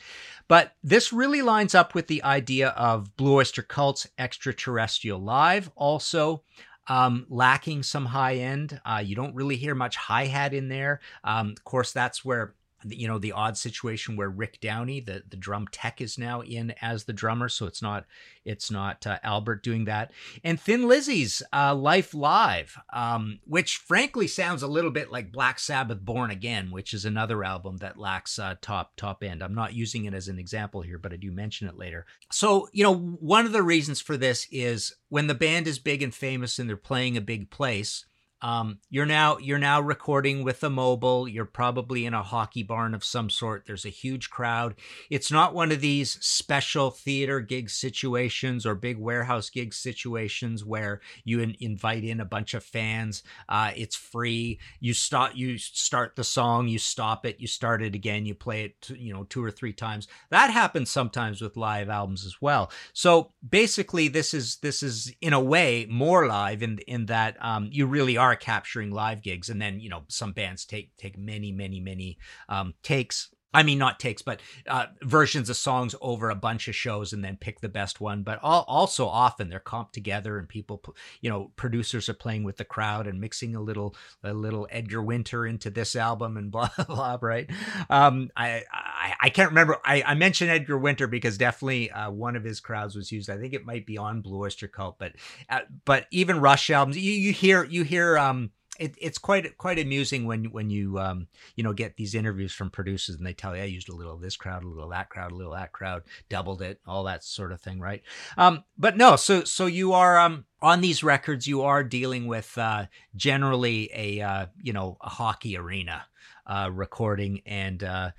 but 0.48 0.74
this 0.84 1.14
really 1.14 1.42
lines 1.42 1.74
up 1.74 1.96
with 1.96 2.08
the 2.08 2.24
idea 2.24 2.70
of 2.70 3.16
Blue 3.16 3.36
Oyster 3.36 3.62
Cult's 3.62 4.08
Extraterrestrial 4.18 5.20
Live. 5.20 5.72
Also, 5.76 6.44
um, 6.90 7.28
lacking 7.30 7.84
some 7.84 8.08
high 8.08 8.36
end. 8.38 8.82
Uh, 8.84 9.02
you 9.06 9.16
don't 9.16 9.36
really 9.36 9.56
hear 9.56 9.76
much 9.76 9.96
hi 9.96 10.26
hat 10.26 10.54
in 10.54 10.68
there. 10.68 11.00
Um, 11.24 11.52
of 11.52 11.64
course, 11.64 11.92
that's 11.92 12.26
where 12.26 12.56
you 12.86 13.08
know 13.08 13.18
the 13.18 13.32
odd 13.32 13.58
situation 13.58 14.16
where 14.16 14.30
Rick 14.30 14.60
Downey, 14.62 15.00
the 15.00 15.24
the 15.30 15.38
drum 15.38 15.68
tech, 15.72 16.02
is 16.02 16.18
now 16.18 16.42
in 16.42 16.74
as 16.82 17.04
the 17.04 17.14
drummer, 17.14 17.50
so 17.50 17.66
it's 17.66 17.82
not 17.82 18.06
it's 18.46 18.72
not 18.72 19.06
uh, 19.06 19.20
Albert 19.24 19.64
doing 19.64 19.86
that. 19.86 20.12
And 20.44 20.60
Thin 20.60 20.88
Lizzy's 20.88 21.42
uh, 21.54 21.76
Life 21.76 22.14
Live, 22.14 22.78
um, 22.94 23.40
which 23.46 23.78
frankly 23.78 24.28
sounds 24.28 24.64
a 24.64 24.68
little 24.68 24.92
bit 24.92 25.12
like 25.12 25.32
Black 25.32 25.60
Sabbath 25.60 26.00
Born 26.00 26.32
Again, 26.32 26.72
which 26.72 26.94
is 26.94 27.06
another 27.06 27.44
album 27.44 27.78
that 27.78 27.98
lacks 27.98 28.40
uh, 28.40 28.56
top 28.62 28.94
top 28.96 29.24
end. 29.24 29.44
I'm 29.44 29.56
not 29.56 29.74
using 29.74 30.06
it 30.06 30.14
as 30.14 30.28
an 30.28 30.40
example 30.40 30.82
here, 30.82 30.98
but 30.98 31.14
I 31.14 31.18
do 31.18 31.32
mention 31.32 31.68
it 31.68 31.78
later. 31.78 32.06
So 32.32 32.70
you 32.72 32.84
know 32.84 32.96
one 32.96 33.46
of 33.46 33.52
the 33.52 33.64
reasons 33.64 34.02
for 34.02 34.18
this 34.18 34.48
is 34.52 34.96
when 35.10 35.28
the 35.28 35.36
band 35.36 35.68
is 35.68 35.80
big 35.80 36.02
and 36.02 36.14
famous 36.14 36.60
and 36.60 36.70
they're 36.70 36.78
playing 36.78 37.18
a 37.18 37.22
big 37.22 37.50
place 37.50 38.06
um, 38.42 38.80
you're 38.90 39.06
now 39.06 39.38
you're 39.38 39.60
now 39.60 39.82
recording 39.82 40.44
with 40.44 40.64
a 40.64 40.70
mobile. 40.70 41.28
You're 41.28 41.46
probably 41.46 42.06
in 42.06 42.14
a 42.14 42.24
hockey 42.24 42.64
barn 42.64 42.94
of 42.94 43.04
some 43.04 43.30
sort. 43.30 43.66
There's 43.66 43.86
a 43.86 43.90
huge 43.90 44.30
crowd. 44.30 44.76
It's 45.10 45.32
not 45.32 45.54
one 45.54 45.72
of 45.72 45.82
these 45.82 46.18
special 46.26 46.90
theater 46.92 47.42
gig 47.42 47.70
situations 47.70 48.66
or 48.66 48.76
big 48.76 48.98
warehouse 48.98 49.50
gig 49.50 49.74
situations 49.74 50.64
where 50.64 51.02
you 51.26 51.42
in, 51.42 51.56
invite 51.60 52.04
in 52.04 52.22
a 52.22 52.26
bunch 52.26 52.54
of 52.54 52.64
fans. 52.64 53.24
Uh, 53.50 53.72
it's 53.76 53.96
free. 53.96 54.60
You 54.80 54.94
start 54.94 55.36
you 55.36 55.58
start 55.58 56.16
the 56.16 56.24
song, 56.24 56.70
you 56.70 56.80
stop 56.80 57.26
it, 57.26 57.40
you 57.40 57.48
start 57.48 57.82
it 57.82 57.94
again, 57.94 58.26
you 58.26 58.36
play 58.36 58.64
it 58.64 58.90
you 58.90 59.14
know 59.14 59.26
two 59.26 59.44
or 59.44 59.52
three 59.52 59.74
times. 59.74 60.08
That 60.30 60.50
happens 60.50 60.90
sometimes 60.90 61.42
with 61.42 61.58
live 61.58 61.90
albums 61.90 62.26
as 62.26 62.42
well. 62.42 62.72
So 62.94 63.32
basically, 63.48 64.08
this 64.08 64.34
is 64.34 64.58
this 64.58 64.82
is 64.82 65.14
in 65.20 65.34
a 65.34 65.42
way 65.42 65.88
more 65.90 66.26
live 66.26 66.64
in 66.64 66.80
in 66.88 67.08
that 67.08 67.36
um, 67.42 67.68
you 67.72 67.86
really 67.86 68.16
are 68.16 68.29
are 68.30 68.36
capturing 68.36 68.92
live 68.92 69.22
gigs, 69.22 69.50
and 69.50 69.62
then 69.62 69.80
you 69.80 69.90
know 69.90 70.04
some 70.08 70.32
bands 70.32 70.66
take 70.66 70.96
take 70.98 71.18
many 71.18 71.52
many 71.52 71.80
many 71.80 72.18
um, 72.48 72.74
takes 72.84 73.30
I 73.54 73.64
mean, 73.64 73.80
not 73.80 74.00
takes, 74.00 74.22
but 74.22 74.42
uh, 74.68 74.88
versions 75.02 75.50
of 75.50 75.58
songs 75.58 75.96
over 76.02 76.30
a 76.30 76.36
bunch 76.36 76.68
of 76.68 76.76
shows 76.76 77.14
and 77.14 77.24
then 77.24 77.36
pick 77.36 77.62
the 77.62 77.70
best 77.70 78.00
one. 78.00 78.22
But 78.22 78.40
all, 78.44 78.64
also 78.68 79.08
often 79.08 79.50
they're 79.50 79.60
comped 79.60 79.92
together 79.92 80.38
and 80.38 80.48
people, 80.48 80.84
you 81.22 81.32
know, 81.32 81.52
producers 81.56 82.08
are 82.10 82.14
playing 82.14 82.44
with 82.44 82.58
the 82.58 82.66
crowd 82.66 83.08
and 83.08 83.20
mixing 83.20 83.56
a 83.56 83.62
little, 83.62 83.96
a 84.24 84.34
little 84.34 84.68
Edgar 84.70 85.02
Winter 85.02 85.48
into 85.48 85.72
this 85.72 85.96
album 85.96 86.38
and 86.38 86.52
blah 86.60 86.70
blah, 86.88 87.18
right? 87.22 87.50
Um, 87.90 88.30
I, 88.36 88.64
I, 88.72 89.14
I 89.22 89.30
can't 89.30 89.50
remember. 89.50 89.78
I, 89.84 90.04
I 90.06 90.14
mentioned 90.14 90.52
Edgar 90.52 90.78
Winter 90.78 91.08
because 91.08 91.38
definitely 91.38 91.90
uh, 91.90 92.12
one 92.12 92.36
of 92.36 92.44
his 92.44 92.60
crowds 92.60 92.96
was 92.96 93.12
used. 93.12 93.30
I 93.30 93.38
think 93.38 93.54
it 93.54 93.66
might 93.66 93.86
be 93.86 93.98
on 93.98 94.22
Blue 94.22 94.44
Oyster 94.44 94.68
Cult, 94.68 95.00
but 95.00 95.14
uh, 95.50 95.62
but 95.86 96.06
even 96.12 96.40
Rush 96.40 96.70
albums, 96.70 96.98
you, 96.98 97.12
you 97.12 97.34
hear 97.34 97.64
you 97.64 97.84
hear 97.84 98.18
um 98.18 98.52
it, 98.80 98.96
it's 98.98 99.18
quite 99.18 99.58
quite 99.58 99.78
amusing 99.78 100.26
when 100.26 100.46
when 100.46 100.70
you 100.70 100.98
um, 101.00 101.28
you 101.56 101.64
know 101.64 101.74
get 101.74 101.98
these 101.98 102.16
interviews 102.16 102.54
from 102.54 102.70
producers 102.70 103.16
and 103.16 103.26
they 103.26 103.34
tell 103.34 103.56
you 103.56 103.62
I 103.62 103.66
used 103.66 103.90
a 103.90 103.96
little 103.96 104.14
of 104.14 104.22
this 104.22 104.38
crowd, 104.38 104.64
a 104.64 104.68
little 104.68 104.86
of 104.86 104.92
that 104.92 105.10
crowd, 105.10 105.32
a 105.32 105.36
little 105.36 105.54
of 105.54 105.60
that 105.60 105.74
crowd, 105.74 106.04
doubled 106.30 106.62
it, 106.62 106.80
all 106.88 107.04
that 107.04 107.24
sort 107.24 107.52
of 107.52 107.62
thing, 107.62 107.80
right? 107.80 108.02
Um, 108.38 108.64
but 108.78 108.98
no, 108.98 109.16
so 109.18 109.44
so 109.44 109.66
you 109.66 109.94
are 109.94 110.18
um, 110.18 110.46
on 110.62 110.82
these 110.82 111.04
records, 111.04 111.46
you 111.46 111.62
are 111.62 111.84
dealing 111.84 112.28
with 112.28 112.58
uh, 112.58 112.86
generally 113.16 113.90
a 113.94 114.22
uh, 114.22 114.46
you 114.62 114.74
know 114.74 114.98
a 115.02 115.10
hockey 115.10 115.58
arena. 115.58 116.06
Uh, 116.48 116.68
recording 116.74 117.44
and 117.46 117.84
uh, 117.84 118.10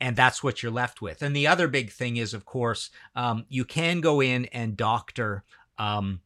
and 0.00 0.16
that's 0.16 0.42
what 0.42 0.60
you're 0.60 0.72
left 0.72 1.00
with. 1.00 1.22
And 1.22 1.36
the 1.36 1.46
other 1.46 1.68
big 1.68 1.92
thing 1.92 2.16
is, 2.16 2.34
of 2.34 2.44
course, 2.44 2.90
um, 3.14 3.46
you 3.48 3.64
can 3.64 4.00
go 4.00 4.20
in 4.20 4.46
and 4.46 4.76
doctor 4.76 5.44
um, 5.78 6.20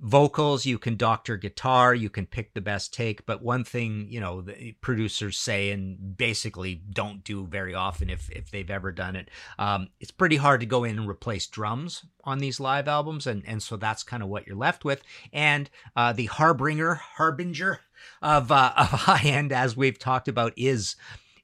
vocals 0.00 0.64
you 0.64 0.78
can 0.78 0.96
doctor 0.96 1.36
guitar 1.36 1.94
you 1.94 2.08
can 2.08 2.24
pick 2.24 2.54
the 2.54 2.60
best 2.60 2.94
take 2.94 3.26
but 3.26 3.42
one 3.42 3.64
thing 3.64 4.06
you 4.08 4.20
know 4.20 4.40
the 4.40 4.72
producers 4.80 5.36
say 5.36 5.70
and 5.70 6.16
basically 6.16 6.76
don't 6.90 7.24
do 7.24 7.46
very 7.46 7.74
often 7.74 8.08
if 8.08 8.30
if 8.30 8.50
they've 8.50 8.70
ever 8.70 8.92
done 8.92 9.16
it 9.16 9.28
um, 9.58 9.88
it's 10.00 10.12
pretty 10.12 10.36
hard 10.36 10.60
to 10.60 10.66
go 10.66 10.84
in 10.84 10.98
and 10.98 11.08
replace 11.08 11.46
drums 11.46 12.04
on 12.24 12.38
these 12.38 12.60
live 12.60 12.86
albums 12.86 13.26
and 13.26 13.42
and 13.46 13.62
so 13.62 13.76
that's 13.76 14.02
kind 14.02 14.22
of 14.22 14.28
what 14.28 14.46
you're 14.46 14.56
left 14.56 14.84
with. 14.84 15.02
And 15.32 15.70
uh, 15.96 16.12
the 16.12 16.26
harbinger 16.26 16.94
harbinger 16.94 17.80
of 18.22 18.52
uh, 18.52 18.72
of 18.76 18.86
high 18.88 19.28
end 19.28 19.52
as 19.52 19.76
we've 19.76 19.98
talked 19.98 20.28
about 20.28 20.52
is 20.56 20.96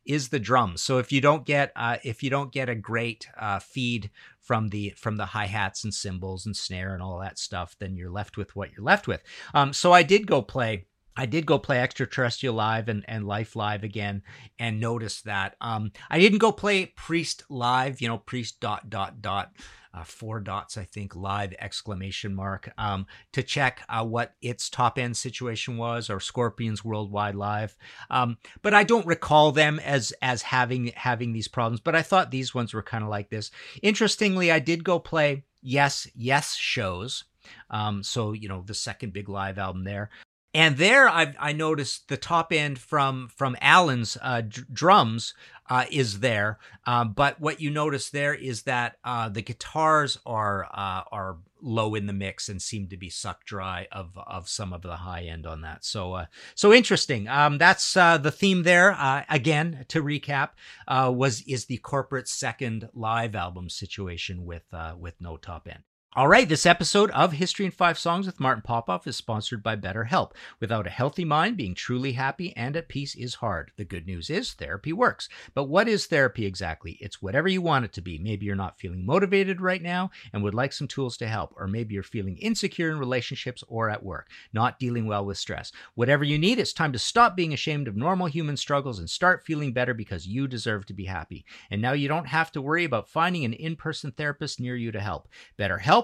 is 0.07 0.29
the 0.29 0.39
drums. 0.39 0.83
So 0.83 0.99
if 0.99 1.13
you 1.13 1.21
don't 1.21 1.45
get 1.45 1.73
uh, 1.77 1.99
if 2.03 2.23
you 2.23 2.31
don't 2.31 2.53
get 2.53 2.69
a 2.69 2.75
great 2.75 3.29
uh, 3.39 3.59
feed 3.59 4.11
from 4.41 4.69
the 4.69 4.95
from 4.97 5.17
the 5.17 5.27
hi 5.27 5.47
hats 5.47 5.85
and 5.85 5.93
cymbals 5.93 6.47
and 6.47 6.57
snare 6.57 6.95
and 6.95 7.03
all 7.03 7.19
that 7.21 7.39
stuff, 7.39 7.77
then 7.79 7.97
you're 7.97 8.11
left 8.11 8.37
with 8.37 8.55
what 8.55 8.71
you're 8.73 8.85
left 8.85 9.07
with. 9.07 9.23
Um, 9.55 9.73
so 9.73 9.93
I 9.93 10.03
did 10.03 10.27
go 10.27 10.43
play. 10.43 10.87
I 11.17 11.27
did 11.27 11.47
go 11.47 11.59
play 11.59 11.81
Extraterrestrial 11.81 12.55
Live 12.55 12.89
and, 12.89 13.05
and 13.09 13.27
Life 13.27 13.57
Live 13.57 13.85
again 13.85 14.23
and 14.59 14.81
notice 14.81 15.23
that. 15.23 15.57
Um, 15.61 15.93
I 16.11 16.19
didn't 16.19 16.39
go 16.39 16.53
play 16.53 16.87
Priest 16.87 17.45
Live, 17.49 18.01
you 18.01 18.09
know, 18.09 18.19
Priest 18.19 18.61
dot 18.61 18.91
dot 18.91 19.23
dot 19.23 19.53
uh, 19.95 20.03
four 20.03 20.41
dots, 20.41 20.77
I 20.77 20.85
think, 20.85 21.15
live 21.15 21.55
exclamation 21.61 22.35
mark 22.35 22.73
um, 22.77 23.07
to 23.33 23.43
check 23.43 23.83
uh, 23.89 24.05
what 24.05 24.35
its 24.43 24.69
top 24.69 24.99
end 24.99 25.17
situation 25.17 25.77
was, 25.77 26.11
or 26.11 26.19
Scorpions 26.19 26.85
Worldwide 26.85 27.37
Live. 27.37 27.77
Um, 28.11 28.39
but 28.63 28.75
I 28.75 28.83
don't 28.83 29.07
recall 29.07 29.53
them 29.53 29.79
as 29.79 30.13
as 30.21 30.43
having 30.43 30.89
having 30.97 31.33
these 31.33 31.49
problems. 31.49 31.81
But 31.81 31.95
I 31.95 32.03
thought 32.03 32.31
these 32.31 32.55
ones 32.55 32.75
were 32.75 32.83
kind 32.83 33.05
of 33.05 33.11
like 33.11 33.31
this. 33.31 33.53
Interestingly, 33.83 34.51
I 34.51 34.59
did 34.59 34.83
go 34.83 34.99
play 34.99 35.45
Yes 35.63 36.09
Yes 36.15 36.57
shows. 36.57 37.25
Um, 37.71 38.03
so 38.03 38.33
you 38.33 38.49
know 38.49 38.65
the 38.67 38.75
second 38.75 39.13
big 39.13 39.29
live 39.29 39.59
album 39.59 39.85
there. 39.85 40.11
And 40.55 40.77
there, 40.77 41.09
I 41.09 41.35
I 41.39 41.53
noticed 41.53 42.09
the 42.09 42.17
top 42.17 42.53
end 42.53 42.79
from 42.79 43.29
from 43.29 43.57
Alan's 43.61 44.17
uh, 44.23 44.43
d- 44.43 44.63
drums 44.73 45.35
uh, 45.69 45.87
is 45.91 46.21
there, 46.21 46.61
um, 46.87 47.13
but 47.13 47.41
what 47.41 47.61
you 47.61 47.71
notice 47.71 48.11
there 48.11 48.35
is 48.35 48.63
that 48.63 48.97
uh, 49.03 49.29
the 49.29 49.43
guitars 49.43 50.17
are 50.25 50.67
uh, 50.67 51.03
are 51.11 51.39
low 51.61 51.97
in 51.97 52.07
the 52.07 52.13
mix 52.13 52.49
and 52.49 52.63
seem 52.63 52.87
to 52.89 52.97
be 52.97 53.11
sucked 53.11 53.47
dry 53.47 53.89
of 53.91 54.17
of 54.29 54.49
some 54.49 54.73
of 54.73 54.83
the 54.83 54.97
high 54.97 55.23
end 55.23 55.45
on 55.45 55.63
that. 55.63 55.85
So 55.85 56.13
uh, 56.13 56.27
so 56.55 56.73
interesting. 56.73 57.27
Um, 57.27 57.59
that's 57.59 57.97
uh, 57.97 58.19
the 58.19 58.31
theme 58.31 58.63
there. 58.63 58.97
Again, 59.29 59.85
to 59.89 60.05
recap, 60.05 60.51
was 60.89 61.43
is 61.49 61.65
the 61.65 61.79
corporate 61.79 62.29
second 62.29 62.91
live 62.95 63.35
album 63.35 63.69
situation 63.69 64.45
with 64.45 64.67
with 65.01 65.21
no 65.21 65.37
top 65.37 65.67
end. 65.67 65.83
All 66.17 66.29
right, 66.29 66.49
this 66.49 66.65
episode 66.65 67.11
of 67.11 67.33
History 67.33 67.67
in 67.67 67.73
Five 67.73 67.99
Songs 67.99 68.27
with 68.27 68.39
Martin 68.39 68.63
Popoff 68.63 69.05
is 69.09 69.17
sponsored 69.17 69.65
by 69.65 69.75
BetterHelp. 69.75 70.31
Without 70.61 70.87
a 70.87 70.91
healthy 70.91 71.25
mind, 71.25 71.57
being 71.57 71.75
truly 71.75 72.13
happy 72.13 72.57
and 72.57 72.77
at 72.77 72.87
peace 72.87 73.17
is 73.17 73.35
hard. 73.35 73.73
The 73.77 73.85
good 73.85 74.07
news 74.07 74.31
is 74.31 74.53
therapy 74.53 74.93
works. 74.93 75.29
But 75.55 75.65
what 75.65 75.89
is 75.89 76.07
therapy 76.07 76.47
exactly? 76.47 76.99
It's 77.01 77.21
whatever 77.21 77.49
you 77.49 77.61
want 77.61 77.85
it 77.85 77.93
to 77.95 78.01
be. 78.01 78.21
Maybe 78.21 78.47
you're 78.47 78.55
not 78.55 78.79
feeling 78.79 79.05
motivated 79.05 79.61
right 79.61 79.83
now 79.83 80.13
and 80.33 80.41
would 80.45 80.55
like 80.55 80.73
some 80.73 80.87
tools 80.87 81.17
to 81.17 81.27
help, 81.27 81.53
or 81.57 81.67
maybe 81.67 81.95
you're 81.95 82.05
feeling 82.05 82.37
insecure 82.37 82.93
in 82.93 83.01
relationships 83.01 83.65
or 83.67 83.91
at 83.91 84.05
work, 84.05 84.29
not 84.53 84.79
dealing 84.79 85.09
well 85.09 85.25
with 85.25 85.37
stress. 85.37 85.73
Whatever 85.97 86.23
you 86.23 86.39
need, 86.39 86.61
it's 86.61 86.73
time 86.73 86.93
to 86.93 86.99
stop 87.01 87.35
being 87.35 87.53
ashamed 87.53 87.89
of 87.89 87.97
normal 87.97 88.29
human 88.29 88.57
struggles 88.57 89.01
and 89.01 89.11
start 89.11 89.45
feeling 89.45 89.73
better 89.73 89.95
because 89.95 90.29
you 90.29 90.47
deserve 90.47 90.87
to 90.87 90.95
be 90.95 91.07
happy. 91.07 91.45
And 91.73 91.83
now 91.83 91.93
you 91.93 92.07
don't 92.07 92.29
have 92.29 92.53
to 92.53 92.63
worry 92.63 92.85
about 92.85 93.09
finding 93.09 93.45
an 93.45 93.55
in 93.55 93.75
person 93.75 94.13
therapist 94.13 94.61
near 94.61 94.77
you 94.77 94.93
to 94.93 95.01
help. 95.01 95.27
BetterHelp 95.59 96.04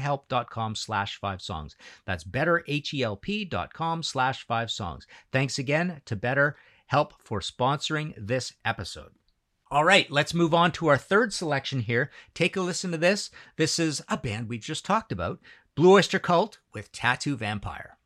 betterhelp.com 0.01 0.75
slash 0.75 1.17
five 1.17 1.41
songs. 1.41 1.75
That's 2.05 2.23
betterhelp.com 2.23 4.03
slash 4.03 4.45
five 4.45 4.71
songs. 4.71 5.07
Thanks 5.31 5.59
again 5.59 6.01
to 6.05 6.15
BetterHelp 6.15 7.11
for 7.19 7.39
sponsoring 7.39 8.13
this 8.17 8.53
episode. 8.65 9.11
All 9.69 9.85
right, 9.85 10.11
let's 10.11 10.33
move 10.33 10.53
on 10.53 10.73
to 10.73 10.87
our 10.87 10.97
third 10.97 11.31
selection 11.31 11.79
here. 11.79 12.11
Take 12.33 12.57
a 12.57 12.61
listen 12.61 12.91
to 12.91 12.97
this. 12.97 13.29
This 13.55 13.79
is 13.79 14.01
a 14.09 14.17
band 14.17 14.49
we've 14.49 14.59
just 14.59 14.83
talked 14.83 15.13
about 15.13 15.39
Blue 15.75 15.93
Oyster 15.93 16.19
Cult 16.19 16.59
with 16.73 16.91
Tattoo 16.91 17.37
Vampire. 17.37 17.97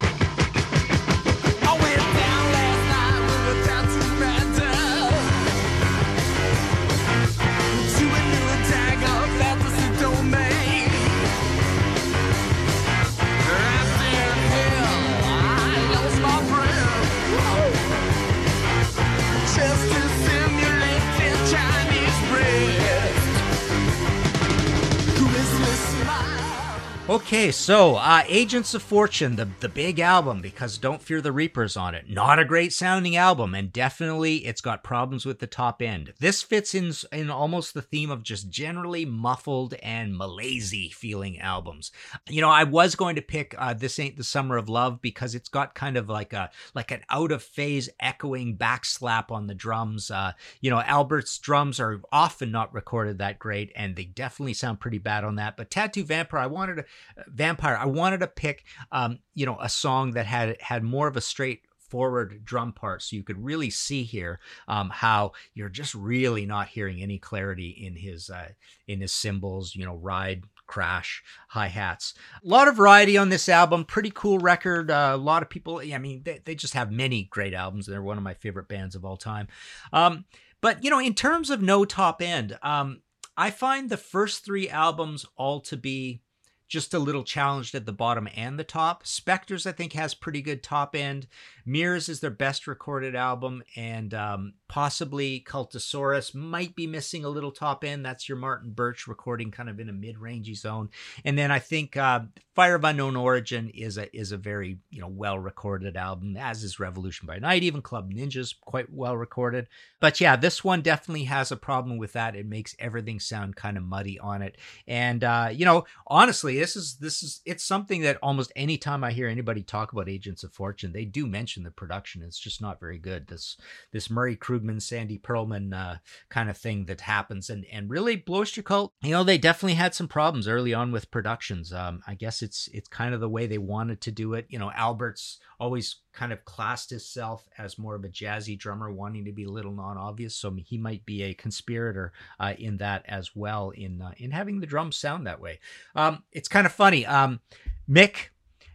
Okay, 27.16 27.50
so 27.50 27.96
uh, 27.96 28.24
Agents 28.28 28.74
of 28.74 28.84
Fortune, 28.84 29.38
the 29.38 29.48
the 29.62 29.70
big 29.70 30.02
album, 30.02 30.42
because 30.42 30.78
Don't 30.78 31.02
Fear 31.02 31.22
the 31.22 31.32
Reapers 31.32 31.78
on 31.78 31.96
it. 31.96 32.10
Not 32.10 32.40
a 32.40 32.44
great 32.44 32.74
sounding 32.74 33.16
album, 33.16 33.56
and 33.56 33.72
definitely 33.72 34.46
it's 34.46 34.60
got 34.60 34.84
problems 34.84 35.26
with 35.26 35.40
the 35.40 35.48
top 35.48 35.82
end. 35.82 36.12
This 36.20 36.44
fits 36.44 36.76
in 36.76 36.92
in 37.14 37.30
almost 37.30 37.74
the 37.74 37.82
theme 37.82 38.12
of 38.12 38.22
just 38.22 38.50
generally 38.50 39.06
muffled 39.06 39.76
and 39.76 40.14
malaisey 40.14 40.94
feeling 40.94 41.40
albums. 41.40 41.90
You 42.28 42.42
know, 42.42 42.50
I 42.50 42.66
was 42.66 42.96
going 42.96 43.16
to 43.16 43.22
pick 43.22 43.56
uh, 43.58 43.74
"This 43.74 43.98
Ain't 43.98 44.18
the 44.18 44.24
Summer 44.26 44.58
of 44.58 44.68
Love" 44.68 45.02
because 45.02 45.36
it's 45.36 45.48
got 45.48 45.74
kind 45.74 45.96
of 45.96 46.10
like 46.10 46.34
a 46.34 46.50
like 46.74 46.92
an 46.92 47.00
out 47.10 47.32
of 47.32 47.42
phase 47.42 47.88
echoing 47.98 48.58
backslap 48.58 49.32
on 49.32 49.48
the 49.48 49.56
drums. 49.56 50.12
Uh, 50.12 50.34
you 50.60 50.70
know, 50.70 50.82
Albert's 50.82 51.40
drums 51.40 51.80
are 51.80 52.02
often 52.12 52.52
not 52.52 52.74
recorded 52.74 53.20
that 53.20 53.40
great, 53.40 53.72
and 53.74 53.96
they 53.96 54.04
definitely 54.04 54.54
sound 54.54 54.82
pretty 54.82 54.98
bad 54.98 55.24
on 55.24 55.36
that. 55.36 55.56
But 55.56 55.72
Tattoo 55.72 56.04
Vampire, 56.04 56.42
I 56.42 56.48
wanted 56.48 56.76
to 56.76 56.86
Vampire, 57.28 57.78
I 57.78 57.86
wanted 57.86 58.20
to 58.20 58.28
pick 58.28 58.66
um, 58.92 59.20
you 59.34 59.46
know 59.46 59.58
a 59.60 59.70
song 59.70 60.12
that 60.12 60.26
had 60.26 60.60
had 60.62 60.84
more 60.84 61.08
of 61.08 61.18
a 61.18 61.22
straight 61.22 61.62
forward 61.90 62.44
drum 62.44 62.74
part 62.74 63.02
so 63.02 63.16
you 63.16 63.24
could 63.24 63.44
really 63.44 63.70
see 63.70 64.04
here 64.04 64.40
um, 64.68 64.90
how 64.90 65.32
you're 65.54 65.70
just 65.70 65.94
really 65.96 66.46
not 66.46 66.68
hearing 66.68 67.02
any 67.02 67.18
clarity 67.18 67.70
in 67.70 67.96
his 67.96 68.30
uh, 68.30 68.50
in 68.88 69.02
his 69.02 69.14
cymbals 69.14 69.76
you 69.76 69.86
know 69.86 69.96
ride 69.96 70.44
crash 70.68 71.24
hi-hats. 71.50 72.16
A 72.44 72.48
lot 72.48 72.68
of 72.68 72.76
variety 72.76 73.18
on 73.18 73.30
this 73.30 73.48
album 73.48 73.86
pretty 73.86 74.12
cool 74.14 74.40
record 74.40 74.90
uh, 74.90 75.12
a 75.14 75.18
lot 75.18 75.44
of 75.44 75.50
people 75.50 75.80
i 75.94 75.98
mean 75.98 76.22
they, 76.24 76.42
they 76.44 76.56
just 76.56 76.74
have 76.74 76.92
many 76.92 77.24
great 77.24 77.54
albums 77.54 77.86
they're 77.86 78.02
one 78.02 78.18
of 78.18 78.24
my 78.24 78.34
favorite 78.34 78.68
bands 78.68 78.96
of 78.96 79.06
all 79.06 79.18
time. 79.18 79.48
Um, 79.94 80.26
but 80.62 80.84
you 80.84 80.90
know 80.90 81.00
in 81.00 81.14
terms 81.14 81.50
of 81.50 81.62
no 81.62 81.86
top 81.86 82.22
end 82.22 82.58
um, 82.64 83.02
i 83.38 83.52
find 83.52 83.90
the 83.90 83.98
first 83.98 84.44
three 84.44 84.70
albums 84.70 85.26
all 85.38 85.62
to 85.62 85.78
be 85.78 86.22
just 86.68 86.94
a 86.94 87.00
little 87.00 87.24
challenged 87.24 87.76
at 87.76 87.86
the 87.86 87.94
bottom 87.94 88.28
and 88.36 88.58
the 88.58 88.64
top. 88.64 89.06
Spectres, 89.06 89.66
I 89.66 89.72
think, 89.72 89.94
has 89.94 90.14
pretty 90.14 90.42
good 90.42 90.64
top 90.64 90.96
end. 90.96 91.28
Mirrors 91.66 92.10
is 92.10 92.20
their 92.20 92.30
best 92.30 92.68
recorded 92.68 93.16
album, 93.16 93.64
and 93.76 94.14
um, 94.14 94.54
possibly 94.68 95.44
Cultosaurus 95.48 96.34
might 96.34 96.76
be 96.76 96.88
missing 96.88 97.26
a 97.26 97.30
little 97.30 97.52
top 97.52 97.84
end. 97.84 98.06
That's 98.06 98.28
your 98.28 98.38
Martin 98.38 98.72
Birch 98.72 99.08
recording, 99.08 99.52
kind 99.52 99.70
of 99.70 99.80
in 99.80 99.90
a 99.90 99.94
mid-rangey 99.94 100.58
zone. 100.58 100.90
And 101.24 101.38
then 101.38 101.52
I 101.52 101.60
think 101.60 101.98
uh, 101.98 102.22
Fire 102.56 102.76
of 102.76 102.84
Unknown 102.84 103.16
Origin 103.16 103.70
is 103.70 103.98
a 103.98 104.16
is 104.16 104.32
a 104.32 104.38
very 104.38 104.78
you 104.90 105.02
know 105.02 105.08
well 105.08 105.38
recorded 105.38 105.98
album, 105.98 106.38
as 106.38 106.64
is 106.64 106.80
Revolution 106.80 107.28
by 107.28 107.40
Night. 107.40 107.64
Even 107.64 107.82
Club 107.82 108.12
Ninja's 108.12 108.54
quite 108.54 108.92
well 108.92 109.18
recorded. 109.18 109.68
But 110.00 110.22
yeah, 110.22 110.36
this 110.36 110.64
one 110.64 110.82
definitely 110.82 111.26
has 111.26 111.52
a 111.52 111.58
problem 111.58 111.98
with 111.98 112.14
that. 112.14 112.36
It 112.36 112.46
makes 112.46 112.76
everything 112.80 113.20
sound 113.20 113.56
kind 113.56 113.78
of 113.78 113.84
muddy 113.84 114.20
on 114.20 114.42
it. 114.42 114.58
And 114.88 115.24
uh, 115.24 115.50
you 115.52 115.66
know, 115.66 115.86
honestly, 116.08 116.55
this 116.60 116.76
is 116.76 116.98
this 116.98 117.24
is 117.24 117.42
it's 117.46 117.64
something 117.64 118.02
that 118.02 118.18
almost 118.22 118.52
any 118.56 118.78
time 118.78 119.04
I 119.04 119.12
hear 119.12 119.28
anybody 119.28 119.64
talk 119.64 119.92
about 119.92 120.10
Agents 120.10 120.44
of 120.44 120.54
Fortune, 120.54 120.94
they 120.94 121.06
do 121.06 121.28
mention 121.28 121.64
the 121.64 121.72
production. 121.72 122.22
It's 122.24 122.40
just 122.40 122.62
not 122.62 122.80
very 122.80 122.98
good. 122.98 123.28
This 123.28 123.58
this 123.92 124.10
Murray 124.10 124.36
Krugman, 124.36 124.82
Sandy 124.82 125.18
Pearlman 125.18 125.74
uh, 125.74 125.98
kind 126.30 126.50
of 126.50 126.58
thing 126.58 126.86
that 126.86 127.02
happens, 127.02 127.50
and 127.50 127.66
and 127.72 127.90
really 127.90 128.16
Blue 128.16 128.40
Oyster 128.40 128.62
Cult, 128.62 128.94
you 129.02 129.12
know, 129.12 129.24
they 129.24 129.38
definitely 129.38 129.76
had 129.76 129.96
some 129.96 130.08
problems 130.08 130.48
early 130.48 130.74
on 130.74 130.92
with 130.92 131.12
productions. 131.12 131.74
Um, 131.74 132.02
I 132.08 132.16
guess 132.16 132.42
it's 132.42 132.70
it's 132.74 132.88
kind 132.88 133.14
of 133.14 133.20
the 133.20 133.30
way 133.30 133.48
they 133.48 133.58
wanted 133.58 134.02
to 134.02 134.12
do 134.12 134.34
it. 134.34 134.46
You 134.50 134.60
know, 134.60 134.72
Albert's 134.72 135.40
always 135.60 135.98
kind 136.16 136.34
of 136.34 136.44
classed 136.46 136.90
himself 136.90 137.48
as 137.58 137.78
more 137.78 137.96
of 137.96 138.04
a 138.04 138.10
jazzy 138.10 138.58
drummer, 138.58 138.92
wanting 138.92 139.26
to 139.26 139.32
be 139.32 139.44
a 139.44 139.50
little 139.50 139.74
non-obvious. 139.74 140.36
So 140.36 140.56
he 140.66 140.78
might 140.78 141.06
be 141.06 141.24
a 141.24 141.34
conspirator 141.34 142.14
uh, 142.40 142.54
in 142.58 142.78
that 142.78 143.04
as 143.08 143.36
well, 143.36 143.72
in 143.72 144.02
uh, 144.02 144.14
in 144.18 144.32
having 144.32 144.60
the 144.60 144.68
drums 144.68 144.98
sound 144.98 145.28
that 145.28 145.42
way. 145.42 145.60
Um, 145.96 146.24
it's 146.32 146.48
kind 146.48 146.66
of 146.66 146.72
funny. 146.72 147.06
Um, 147.06 147.42
Mick, 147.90 148.30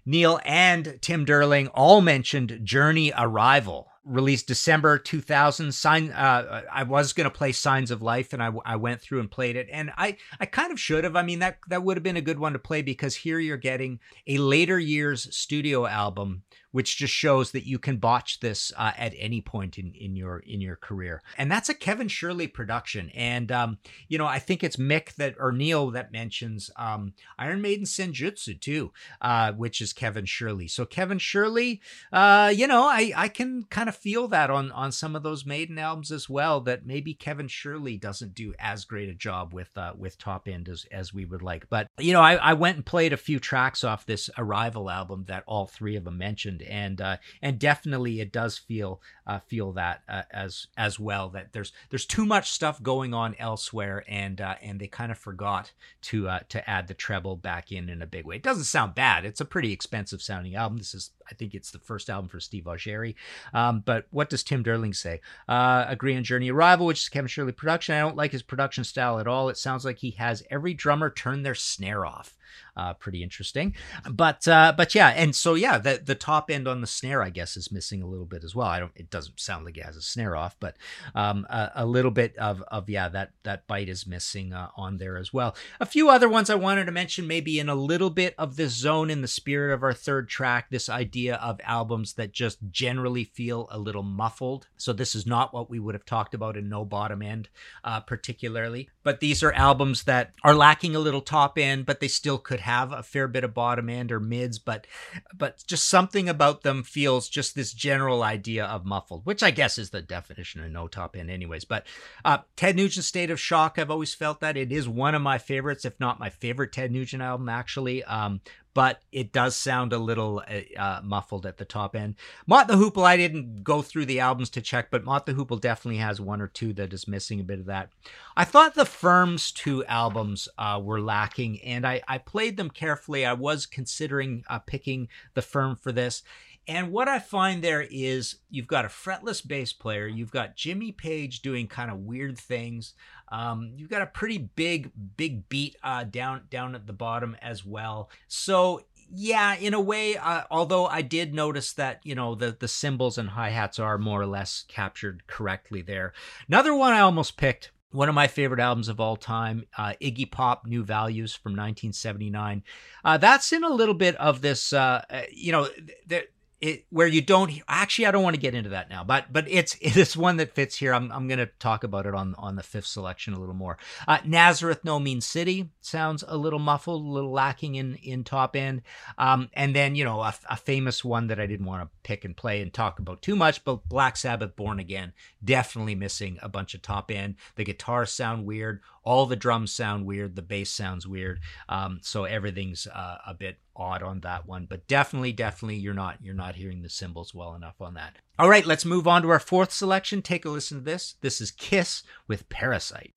Neil, 0.05 0.40
and 0.44 0.98
Tim 1.00 1.24
Derling 1.26 1.70
all 1.74 2.00
mentioned 2.00 2.61
Journey 2.62 3.12
Arrival. 3.16 3.88
Released 4.03 4.46
December 4.46 4.98
2000. 4.98 5.72
Sign. 5.72 6.11
Uh, 6.11 6.62
I 6.72 6.85
was 6.85 7.12
gonna 7.12 7.31
play 7.31 7.53
Signs 7.53 7.90
of 7.90 8.00
Life, 8.00 8.33
and 8.33 8.42
I, 8.42 8.50
I 8.64 8.76
went 8.76 9.00
through 9.00 9.20
and 9.20 9.31
played 9.31 9.57
it, 9.57 9.68
and 9.70 9.92
I 9.96 10.16
I 10.40 10.46
kind 10.46 10.72
of 10.72 10.81
should 10.81 11.05
have. 11.05 11.16
I 11.16 11.22
mean 11.22 11.40
that 11.40 11.59
that 11.68 11.83
would 11.83 11.98
have 11.98 12.03
been 12.03 12.16
a 12.16 12.22
good 12.22 12.38
one 12.38 12.55
to 12.55 12.59
play 12.59 12.81
because 12.81 13.14
here 13.14 13.38
you're 13.38 13.59
getting 13.59 14.00
a 14.26 14.38
later 14.38 14.79
years 14.79 15.35
studio 15.37 15.87
album 15.87 16.44
which 16.72 16.96
just 16.96 17.12
shows 17.12 17.50
that 17.52 17.66
you 17.66 17.78
can 17.78 17.96
botch 17.96 18.40
this 18.40 18.72
uh, 18.76 18.92
at 18.96 19.14
any 19.18 19.40
point 19.40 19.78
in, 19.78 19.92
in 19.94 20.16
your 20.16 20.38
in 20.38 20.61
your 20.61 20.76
career. 20.76 21.22
And 21.37 21.50
that's 21.50 21.68
a 21.68 21.74
Kevin 21.74 22.09
Shirley 22.09 22.46
production. 22.46 23.11
And 23.14 23.50
um, 23.50 23.78
you 24.09 24.18
know, 24.18 24.26
I 24.26 24.38
think 24.38 24.62
it's 24.62 24.76
Mick 24.76 25.14
that 25.16 25.35
or 25.38 25.52
Neil 25.52 25.90
that 25.90 26.12
mentions 26.12 26.70
um, 26.76 27.14
Iron 27.38 27.61
Maiden 27.61 27.85
Senjutsu 27.85 28.61
too, 28.61 28.92
uh, 29.20 29.52
which 29.52 29.80
is 29.80 29.92
Kevin 29.92 30.24
Shirley. 30.24 30.68
So 30.68 30.85
Kevin 30.85 31.18
Shirley, 31.18 31.80
uh, 32.12 32.52
you 32.54 32.66
know, 32.66 32.85
I 32.85 33.12
I 33.16 33.28
can 33.28 33.64
kind 33.64 33.88
of 33.88 33.96
feel 33.96 34.28
that 34.28 34.50
on 34.50 34.70
on 34.72 34.92
some 34.92 35.16
of 35.16 35.22
those 35.22 35.46
Maiden 35.46 35.78
albums 35.78 36.12
as 36.12 36.28
well. 36.28 36.61
That 36.61 36.87
maybe 36.87 37.14
Kevin 37.14 37.48
Shirley 37.48 37.96
doesn't 37.96 38.35
do 38.35 38.54
as 38.59 38.85
great 38.85 39.09
a 39.09 39.14
job 39.14 39.52
with 39.52 39.76
uh, 39.76 39.92
with 39.96 40.18
top 40.18 40.48
end 40.48 40.68
as 40.68 40.87
as 40.92 41.12
we 41.12 41.24
would 41.24 41.42
like. 41.42 41.68
But 41.68 41.88
you 41.98 42.12
know, 42.12 42.20
I, 42.20 42.35
I 42.35 42.52
went 42.54 42.76
and 42.76 42.87
played 42.87 43.12
a 43.12 43.16
few 43.16 43.40
tracks 43.40 43.85
off 43.85 44.06
this 44.06 44.30
Arrival 44.38 44.90
album 44.90 45.24
that 45.26 45.44
all 45.46 45.66
three 45.66 45.96
of 45.96 46.04
them 46.04 46.18
mentioned 46.18 46.60
and 46.62 47.01
uh, 47.01 47.16
and 47.42 47.59
definitely 47.59 48.20
it 48.20 48.33
does 48.33 48.59
feel 48.59 49.01
uh, 49.27 49.38
feel 49.38 49.73
that 49.73 50.03
uh, 50.09 50.23
as 50.31 50.66
as 50.77 50.99
well 50.99 51.29
that 51.31 51.53
there's 51.53 51.73
there's 51.90 52.07
too 52.07 52.27
much 52.27 52.51
stuff 52.51 52.83
going 52.83 53.14
on 53.14 53.35
elsewhere 53.38 54.05
and 54.09 54.40
uh, 54.40 54.57
and 54.62 54.81
they 54.81 54.87
kind 54.87 55.12
of 55.12 55.18
forgot 55.18 55.73
to 56.03 56.29
uh, 56.29 56.40
to 56.49 56.68
add 56.68 56.88
the 56.88 56.94
treble 56.94 57.37
back 57.37 57.73
in 57.73 57.88
in 57.88 58.03
a 58.03 58.07
big 58.07 58.27
way. 58.27 58.37
It 58.37 58.42
doesn't 58.42 58.64
sound 58.64 58.94
bad. 58.94 59.25
It's 59.25 59.40
a 59.40 59.44
pretty 59.44 59.73
expensive 59.73 60.23
sounding 60.23 60.55
album. 60.55 60.79
This 60.79 60.94
is 60.94 61.11
I 61.31 61.35
think 61.35 61.55
it's 61.55 61.70
the 61.70 61.79
first 61.79 62.11
album 62.11 62.29
for 62.29 62.40
Steve 62.40 62.64
Augeri. 62.64 63.14
Um, 63.55 63.83
but 63.85 64.07
what 64.11 64.31
does 64.31 64.42
Tim 64.42 64.64
Derling 64.64 64.94
say? 64.94 65.20
Uh, 65.49 65.85
agree 65.87 66.16
on 66.16 66.25
Journey 66.25 66.51
Arrival, 66.51 66.87
which 66.87 67.01
is 67.03 67.09
Kevin 67.09 67.29
Shirley 67.29 67.53
production. 67.53 67.94
I 67.94 68.01
don't 68.01 68.16
like 68.16 68.33
his 68.33 68.42
production 68.42 68.85
style 68.85 69.18
at 69.18 69.27
all. 69.27 69.49
It 69.49 69.57
sounds 69.57 69.85
like 69.85 69.99
he 69.99 70.11
has 70.12 70.42
every 70.51 70.75
drummer 70.75 71.11
turn 71.11 71.42
their 71.42 71.55
snare 71.55 72.05
off. 72.05 72.37
Uh, 72.76 72.94
pretty 72.94 73.22
interesting, 73.22 73.74
but 74.10 74.46
uh, 74.48 74.72
but 74.76 74.94
yeah, 74.94 75.08
and 75.08 75.34
so 75.34 75.54
yeah, 75.54 75.78
the 75.78 76.00
the 76.04 76.14
top 76.14 76.50
end 76.50 76.66
on 76.66 76.80
the 76.80 76.86
snare, 76.86 77.22
I 77.22 77.30
guess, 77.30 77.56
is 77.56 77.72
missing 77.72 78.02
a 78.02 78.06
little 78.06 78.26
bit 78.26 78.44
as 78.44 78.54
well. 78.54 78.66
I 78.66 78.78
don't. 78.78 78.92
It 78.94 79.10
doesn't 79.10 79.40
sound 79.40 79.64
like 79.64 79.76
it 79.76 79.84
has 79.84 79.96
a 79.96 80.02
snare 80.02 80.36
off, 80.36 80.56
but 80.60 80.76
um, 81.14 81.46
a, 81.50 81.70
a 81.76 81.86
little 81.86 82.10
bit 82.10 82.36
of 82.38 82.62
of 82.62 82.88
yeah, 82.88 83.08
that 83.08 83.32
that 83.42 83.66
bite 83.66 83.88
is 83.88 84.06
missing 84.06 84.52
uh, 84.52 84.68
on 84.76 84.98
there 84.98 85.16
as 85.16 85.32
well. 85.32 85.54
A 85.80 85.86
few 85.86 86.08
other 86.08 86.28
ones 86.28 86.50
I 86.50 86.54
wanted 86.54 86.86
to 86.86 86.92
mention, 86.92 87.26
maybe 87.26 87.58
in 87.58 87.68
a 87.68 87.74
little 87.74 88.10
bit 88.10 88.34
of 88.38 88.56
this 88.56 88.72
zone 88.72 89.10
in 89.10 89.22
the 89.22 89.28
spirit 89.28 89.74
of 89.74 89.82
our 89.82 89.92
third 89.92 90.28
track. 90.28 90.68
This 90.70 90.88
idea 90.88 91.36
of 91.36 91.60
albums 91.64 92.14
that 92.14 92.32
just 92.32 92.58
generally 92.70 93.24
feel 93.24 93.68
a 93.70 93.78
little 93.78 94.02
muffled. 94.02 94.68
So 94.76 94.92
this 94.92 95.14
is 95.14 95.26
not 95.26 95.52
what 95.52 95.70
we 95.70 95.78
would 95.78 95.94
have 95.94 96.06
talked 96.06 96.34
about 96.34 96.56
in 96.56 96.68
No 96.68 96.84
Bottom 96.84 97.22
End, 97.22 97.48
uh, 97.84 98.00
particularly. 98.00 98.88
But 99.02 99.20
these 99.20 99.42
are 99.42 99.52
albums 99.52 100.04
that 100.04 100.32
are 100.44 100.54
lacking 100.54 100.94
a 100.94 101.00
little 101.00 101.20
top 101.20 101.58
end, 101.58 101.86
but 101.86 102.00
they 102.00 102.08
still 102.08 102.38
could 102.38 102.60
have 102.60 102.92
a 102.92 103.02
fair 103.02 103.28
bit 103.28 103.44
of 103.44 103.54
bottom 103.54 103.88
end 103.88 104.12
or 104.12 104.20
mids. 104.20 104.58
But 104.58 104.86
but 105.34 105.64
just 105.66 105.88
something 105.88 106.28
about 106.28 106.62
them 106.62 106.82
feels 106.82 107.28
just 107.28 107.54
this 107.54 107.72
general 107.72 108.22
idea 108.22 108.64
of 108.64 108.84
muffled, 108.84 109.24
which 109.24 109.42
I 109.42 109.50
guess 109.50 109.78
is 109.78 109.90
the 109.90 110.02
definition 110.02 110.62
of 110.62 110.70
no 110.70 110.88
top 110.88 111.16
end, 111.16 111.30
anyways. 111.30 111.64
But 111.64 111.86
uh, 112.24 112.38
Ted 112.56 112.76
nugent's 112.76 113.08
State 113.08 113.30
of 113.30 113.40
Shock, 113.40 113.78
I've 113.78 113.90
always 113.90 114.14
felt 114.14 114.40
that 114.40 114.56
it 114.56 114.70
is 114.70 114.88
one 114.88 115.14
of 115.14 115.22
my 115.22 115.38
favorites, 115.38 115.84
if 115.84 115.98
not 115.98 116.20
my 116.20 116.30
favorite 116.30 116.72
Ted 116.72 116.92
Nugent 116.92 117.22
album, 117.22 117.48
actually. 117.48 118.04
Um, 118.04 118.40
but 118.74 119.02
it 119.11 119.33
does 119.33 119.56
sound 119.56 119.92
a 119.92 119.98
little 119.98 120.42
uh, 120.76 121.00
muffled 121.02 121.46
at 121.46 121.59
the 121.59 121.64
top 121.64 121.96
end. 121.96 122.14
Mott 122.46 122.68
the 122.68 122.74
Hoople, 122.74 123.04
I 123.04 123.16
didn't 123.16 123.64
go 123.64 123.83
through 123.83 124.06
the 124.06 124.20
albums 124.20 124.50
to 124.50 124.61
check, 124.61 124.90
but 124.90 125.04
Mott 125.04 125.26
the 125.26 125.35
Hoople 125.35 125.61
definitely 125.61 125.98
has 125.98 126.20
one 126.20 126.40
or 126.40 126.46
two 126.46 126.72
that 126.74 126.92
is 126.92 127.09
missing 127.09 127.40
a 127.40 127.44
bit 127.44 127.59
of 127.59 127.66
that. 127.66 127.90
I 128.37 128.44
thought 128.44 128.74
the 128.74 128.85
Firm's 128.85 129.50
two 129.50 129.85
albums 129.87 130.48
uh, 130.56 130.80
were 130.83 131.00
lacking, 131.00 131.61
and 131.62 131.87
I, 131.87 132.00
I 132.06 132.18
played 132.18 132.56
them 132.56 132.70
carefully. 132.70 133.26
I 133.26 133.33
was 133.33 133.66
considering 133.66 134.44
uh, 134.48 134.61
picking 134.61 135.09
the 135.35 135.42
Firm 135.42 135.76
for 135.76 135.92
this. 135.92 136.22
And 136.68 136.92
what 136.92 137.09
I 137.09 137.18
find 137.18 137.62
there 137.62 137.87
is 137.90 138.37
you've 138.49 138.66
got 138.66 138.85
a 138.85 138.88
fretless 138.88 139.46
bass 139.46 139.73
player, 139.73 140.07
you've 140.07 140.31
got 140.31 140.57
Jimmy 140.57 140.92
Page 140.92 141.42
doing 141.42 141.66
kind 141.66 141.90
of 141.90 141.99
weird 141.99 142.38
things. 142.38 142.94
Um, 143.33 143.73
you've 143.77 143.90
got 143.90 144.03
a 144.03 144.07
pretty 144.07 144.38
big, 144.38 144.90
big 145.16 145.49
beat 145.49 145.77
uh, 145.83 146.05
down 146.05 146.42
down 146.51 146.75
at 146.75 146.87
the 146.87 146.92
bottom 146.92 147.37
as 147.40 147.64
well. 147.64 148.11
So 148.29 148.83
yeah, 149.12 149.57
in 149.57 149.75
a 149.75 149.81
way, 149.81 150.16
uh, 150.16 150.42
although 150.51 150.87
I 150.87 151.03
did 151.03 151.35
notice 151.35 151.73
that 151.75 152.01
you 152.05 152.14
know 152.14 152.35
the 152.35 152.57
the 152.59 152.68
cymbals 152.68 153.18
and 153.18 153.31
hi 153.31 153.51
hats 153.51 153.79
are 153.79 153.99
more 153.99 154.20
or 154.20 154.27
less 154.27 154.64
captured 154.68 155.27
correctly 155.27 155.83
there. 155.83 156.12
Another 156.49 156.75
one 156.75 156.92
I 156.92 157.01
almost 157.01 157.37
picked. 157.37 157.73
One 157.92 158.09
of 158.09 158.14
my 158.14 158.29
favorite 158.29 158.61
albums 158.61 158.87
of 158.87 159.01
all 159.01 159.16
time, 159.16 159.64
uh, 159.77 159.94
Iggy 160.01 160.31
Pop, 160.31 160.64
New 160.64 160.85
Values 160.85 161.35
from 161.35 161.53
1979. 161.53 162.62
Uh, 163.05 163.18
that's 163.18 163.53
in 163.53 163.64
a 163.64 163.68
little 163.68 163.96
bit 163.96 164.14
of 164.14 164.42
this, 164.42 164.73
uh, 164.73 165.03
uh, 165.11 165.23
you 165.33 165.51
know, 165.51 165.66
th- 166.09 166.29
it 166.61 166.85
where 166.90 167.07
you 167.07 167.23
don't 167.23 167.51
actually 167.68 168.07
I 168.07 168.11
don't 168.11 168.23
want 168.23 168.35
to 168.35 168.40
get 168.40 168.55
into 168.55 168.70
that 168.70 168.90
now, 168.90 169.03
but 169.03 169.33
but 169.33 169.46
it's 169.49 169.77
it's 169.81 170.16
one 170.16 170.37
that 170.37 170.55
fits 170.55 170.77
here. 170.77 170.92
I'm 170.92 171.11
I'm 171.11 171.29
going 171.29 171.38
to 171.38 171.46
talk 171.59 171.85
about 171.85 172.07
it 172.07 172.14
on 172.14 172.35
on 172.37 172.57
the 172.57 172.62
fifth 172.62 172.87
selection 172.87 173.35
a 173.35 173.38
little 173.38 173.55
more. 173.55 173.79
Uh, 174.07 174.18
Nazareth 174.25 174.85
No 174.85 174.99
Mean 174.99 175.20
City 175.20 175.70
sounds 175.81 176.23
a 176.27 176.37
little 176.37 176.59
muffled, 176.59 177.05
a 177.05 177.09
little 177.09 177.33
lacking 177.33 177.77
in 177.77 177.96
in 177.96 178.25
top 178.25 178.57
end. 178.57 178.83
Um, 179.18 179.49
and 179.55 179.75
then 179.75 179.94
you 179.94 180.05
know 180.05 180.20
a, 180.20 180.35
a 180.49 180.57
famous 180.57 181.05
one 181.05 181.29
that 181.29 181.40
I 181.40 181.46
didn't 181.46 181.66
want 181.66 181.83
to 181.83 181.88
pick 182.03 182.25
and 182.25 182.37
play 182.37 182.61
and 182.61 182.73
talk 182.73 182.99
about 182.99 183.23
too 183.23 183.37
much, 183.37 183.64
but 183.64 183.88
Black 183.88 184.16
Sabbath 184.16 184.57
Born 184.57 184.79
Again 184.79 185.12
definitely 185.42 185.94
missing 185.94 186.38
a 186.42 186.49
bunch 186.49 186.75
of 186.75 186.83
top 186.83 187.11
end. 187.11 187.37
The 187.57 187.64
guitars 187.64 188.12
sound 188.12 188.44
weird, 188.44 188.81
all 189.03 189.27
the 189.27 189.37
drums 189.37 189.73
sound 189.73 190.05
weird, 190.05 190.37
the 190.37 190.42
bass 190.42 190.70
sounds 190.70 191.07
weird. 191.07 191.40
Um, 191.68 192.01
so 192.03 192.25
everything's 192.25 192.87
uh, 192.87 193.18
a 193.27 193.35
bit 193.35 193.59
odd 193.80 194.02
on 194.02 194.20
that 194.20 194.46
one 194.46 194.66
but 194.68 194.86
definitely 194.86 195.32
definitely 195.32 195.76
you're 195.76 195.94
not 195.94 196.18
you're 196.22 196.34
not 196.34 196.54
hearing 196.54 196.82
the 196.82 196.88
cymbals 196.88 197.34
well 197.34 197.54
enough 197.54 197.80
on 197.80 197.94
that. 197.94 198.16
All 198.38 198.48
right 198.48 198.66
let's 198.66 198.84
move 198.84 199.08
on 199.08 199.22
to 199.22 199.30
our 199.30 199.40
fourth 199.40 199.72
selection. 199.72 200.22
Take 200.22 200.44
a 200.44 200.50
listen 200.50 200.78
to 200.78 200.84
this. 200.84 201.16
This 201.20 201.40
is 201.40 201.50
kiss 201.50 202.02
with 202.28 202.48
parasite 202.48 203.12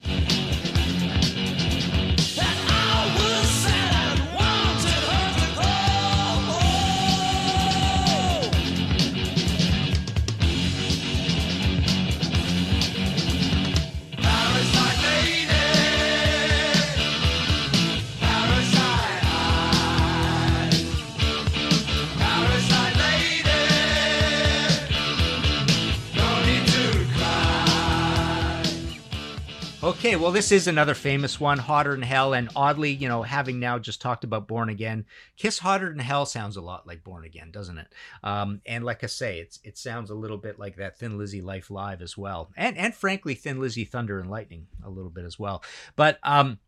Okay, 29.84 30.16
well, 30.16 30.32
this 30.32 30.50
is 30.50 30.66
another 30.66 30.94
famous 30.94 31.38
one, 31.38 31.58
Hotter 31.58 31.90
Than 31.90 32.00
Hell. 32.00 32.32
And 32.32 32.48
oddly, 32.56 32.90
you 32.90 33.06
know, 33.06 33.22
having 33.22 33.60
now 33.60 33.78
just 33.78 34.00
talked 34.00 34.24
about 34.24 34.48
Born 34.48 34.70
Again, 34.70 35.04
Kiss 35.36 35.58
Hotter 35.58 35.90
Than 35.90 35.98
Hell 35.98 36.24
sounds 36.24 36.56
a 36.56 36.62
lot 36.62 36.86
like 36.86 37.04
Born 37.04 37.22
Again, 37.26 37.50
doesn't 37.50 37.76
it? 37.76 37.88
Um, 38.22 38.62
and 38.64 38.82
like 38.82 39.04
I 39.04 39.08
say, 39.08 39.40
it's 39.40 39.60
it 39.62 39.76
sounds 39.76 40.08
a 40.08 40.14
little 40.14 40.38
bit 40.38 40.58
like 40.58 40.76
that 40.76 40.98
Thin 40.98 41.18
Lizzy 41.18 41.42
Life 41.42 41.70
Live 41.70 42.00
as 42.00 42.16
well. 42.16 42.50
And, 42.56 42.78
and 42.78 42.94
frankly, 42.94 43.34
Thin 43.34 43.60
Lizzy 43.60 43.84
Thunder 43.84 44.18
and 44.20 44.30
Lightning 44.30 44.68
a 44.82 44.88
little 44.88 45.10
bit 45.10 45.26
as 45.26 45.38
well. 45.38 45.62
But, 45.96 46.18
um, 46.22 46.60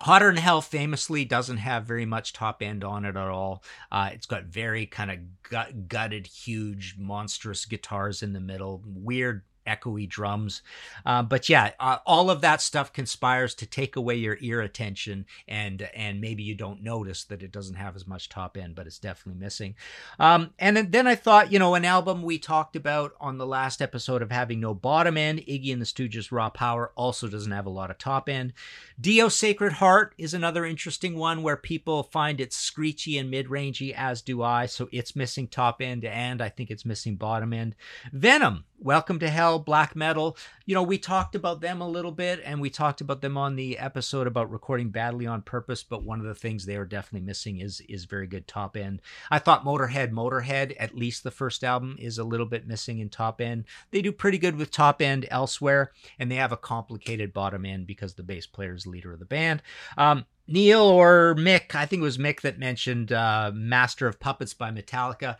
Hotter 0.00 0.32
Than 0.32 0.42
Hell 0.42 0.62
famously 0.62 1.26
doesn't 1.26 1.58
have 1.58 1.84
very 1.84 2.06
much 2.06 2.32
top 2.32 2.62
end 2.62 2.84
on 2.84 3.04
it 3.04 3.16
at 3.16 3.28
all. 3.28 3.62
Uh, 3.92 4.08
it's 4.14 4.26
got 4.26 4.44
very 4.44 4.86
kind 4.86 5.10
of 5.10 5.18
gut, 5.42 5.88
gutted, 5.88 6.26
huge, 6.26 6.94
monstrous 6.98 7.66
guitars 7.66 8.22
in 8.22 8.32
the 8.32 8.40
middle, 8.40 8.82
weird 8.86 9.42
echoey 9.66 10.08
drums. 10.08 10.62
Uh, 11.04 11.22
but 11.22 11.48
yeah, 11.48 11.72
uh, 11.80 11.98
all 12.06 12.30
of 12.30 12.40
that 12.40 12.60
stuff 12.60 12.92
conspires 12.92 13.54
to 13.56 13.66
take 13.66 13.96
away 13.96 14.16
your 14.16 14.38
ear 14.40 14.60
attention, 14.60 15.26
and 15.48 15.82
and 15.94 16.20
maybe 16.20 16.42
you 16.42 16.54
don't 16.54 16.82
notice 16.82 17.24
that 17.24 17.42
it 17.42 17.52
doesn't 17.52 17.76
have 17.76 17.96
as 17.96 18.06
much 18.06 18.28
top 18.28 18.56
end, 18.56 18.74
but 18.74 18.86
it's 18.86 18.98
definitely 18.98 19.40
missing. 19.40 19.74
Um, 20.18 20.50
and 20.58 20.76
then, 20.76 21.06
I 21.06 21.14
thought, 21.14 21.52
you 21.52 21.58
know, 21.58 21.74
an 21.74 21.84
album 21.84 22.22
we 22.22 22.38
talked 22.38 22.76
about 22.76 23.12
on 23.20 23.38
the 23.38 23.46
last 23.46 23.82
episode 23.82 24.22
of 24.22 24.30
having 24.30 24.60
no 24.60 24.74
bottom 24.74 25.16
end, 25.16 25.40
Iggy 25.40 25.72
and 25.72 25.80
the 25.80 25.86
Stooges' 25.86 26.32
Raw 26.32 26.50
Power 26.50 26.92
also 26.96 27.28
doesn't 27.28 27.52
have 27.52 27.66
a 27.66 27.70
lot 27.70 27.90
of 27.90 27.98
top 27.98 28.28
end. 28.28 28.52
Dio 29.00 29.28
Sacred 29.28 29.74
Heart 29.74 30.14
is 30.18 30.34
another 30.34 30.64
interesting 30.64 31.16
one 31.16 31.42
where 31.42 31.56
people 31.56 32.04
find 32.04 32.40
it 32.40 32.52
screechy 32.52 33.18
and 33.18 33.30
mid 33.30 33.46
rangey, 33.46 33.92
as 33.94 34.22
do 34.22 34.42
I. 34.42 34.66
So 34.66 34.88
it's 34.92 35.16
missing 35.16 35.48
top 35.48 35.82
end, 35.82 36.04
and 36.04 36.40
I 36.40 36.48
think 36.48 36.70
it's 36.70 36.84
missing 36.84 37.16
bottom 37.16 37.52
end. 37.52 37.76
Venom 38.12 38.64
Welcome 38.78 39.18
to 39.20 39.30
Hell, 39.30 39.58
Black 39.58 39.96
Metal. 39.96 40.36
You 40.66 40.74
know, 40.74 40.82
we 40.82 40.98
talked 40.98 41.34
about 41.34 41.62
them 41.62 41.80
a 41.80 41.88
little 41.88 42.12
bit 42.12 42.42
and 42.44 42.60
we 42.60 42.68
talked 42.68 43.00
about 43.00 43.22
them 43.22 43.38
on 43.38 43.56
the 43.56 43.78
episode 43.78 44.26
about 44.26 44.50
recording 44.50 44.90
badly 44.90 45.26
on 45.26 45.40
purpose, 45.40 45.82
but 45.82 46.02
one 46.02 46.20
of 46.20 46.26
the 46.26 46.34
things 46.34 46.66
they 46.66 46.76
are 46.76 46.84
definitely 46.84 47.26
missing 47.26 47.60
is 47.60 47.80
is 47.88 48.04
very 48.04 48.26
good 48.26 48.46
top 48.46 48.76
end. 48.76 49.00
I 49.30 49.38
thought 49.38 49.64
Motorhead, 49.64 50.10
Motorhead, 50.12 50.76
at 50.78 50.94
least 50.94 51.24
the 51.24 51.30
first 51.30 51.64
album 51.64 51.96
is 51.98 52.18
a 52.18 52.24
little 52.24 52.44
bit 52.44 52.66
missing 52.66 52.98
in 52.98 53.08
top 53.08 53.40
end. 53.40 53.64
They 53.92 54.02
do 54.02 54.12
pretty 54.12 54.36
good 54.36 54.56
with 54.56 54.70
top 54.70 55.00
end 55.00 55.26
elsewhere 55.30 55.92
and 56.18 56.30
they 56.30 56.36
have 56.36 56.52
a 56.52 56.58
complicated 56.58 57.32
bottom 57.32 57.64
end 57.64 57.86
because 57.86 58.14
the 58.14 58.22
bass 58.22 58.46
player 58.46 58.74
is 58.74 58.86
leader 58.86 59.14
of 59.14 59.20
the 59.20 59.24
band. 59.24 59.62
Um, 59.96 60.26
Neil 60.46 60.82
or 60.82 61.34
Mick, 61.34 61.74
I 61.74 61.86
think 61.86 62.00
it 62.00 62.04
was 62.04 62.18
Mick 62.18 62.42
that 62.42 62.58
mentioned 62.58 63.10
uh, 63.10 63.52
Master 63.54 64.06
of 64.06 64.20
Puppets 64.20 64.52
by 64.52 64.70
Metallica. 64.70 65.38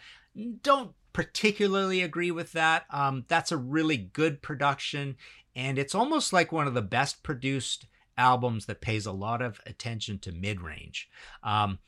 Don't 0.62 0.92
particularly 1.16 2.02
agree 2.02 2.30
with 2.30 2.52
that. 2.52 2.84
Um, 2.90 3.24
that's 3.26 3.50
a 3.50 3.56
really 3.56 3.96
good 3.96 4.42
production, 4.42 5.16
and 5.54 5.78
it's 5.78 5.94
almost 5.94 6.30
like 6.30 6.52
one 6.52 6.66
of 6.66 6.74
the 6.74 6.82
best 6.82 7.22
produced 7.22 7.86
albums 8.18 8.66
that 8.66 8.82
pays 8.82 9.06
a 9.06 9.12
lot 9.12 9.40
of 9.40 9.58
attention 9.64 10.18
to 10.18 10.30
mid 10.30 10.60
range. 10.60 11.08
Um, 11.42 11.78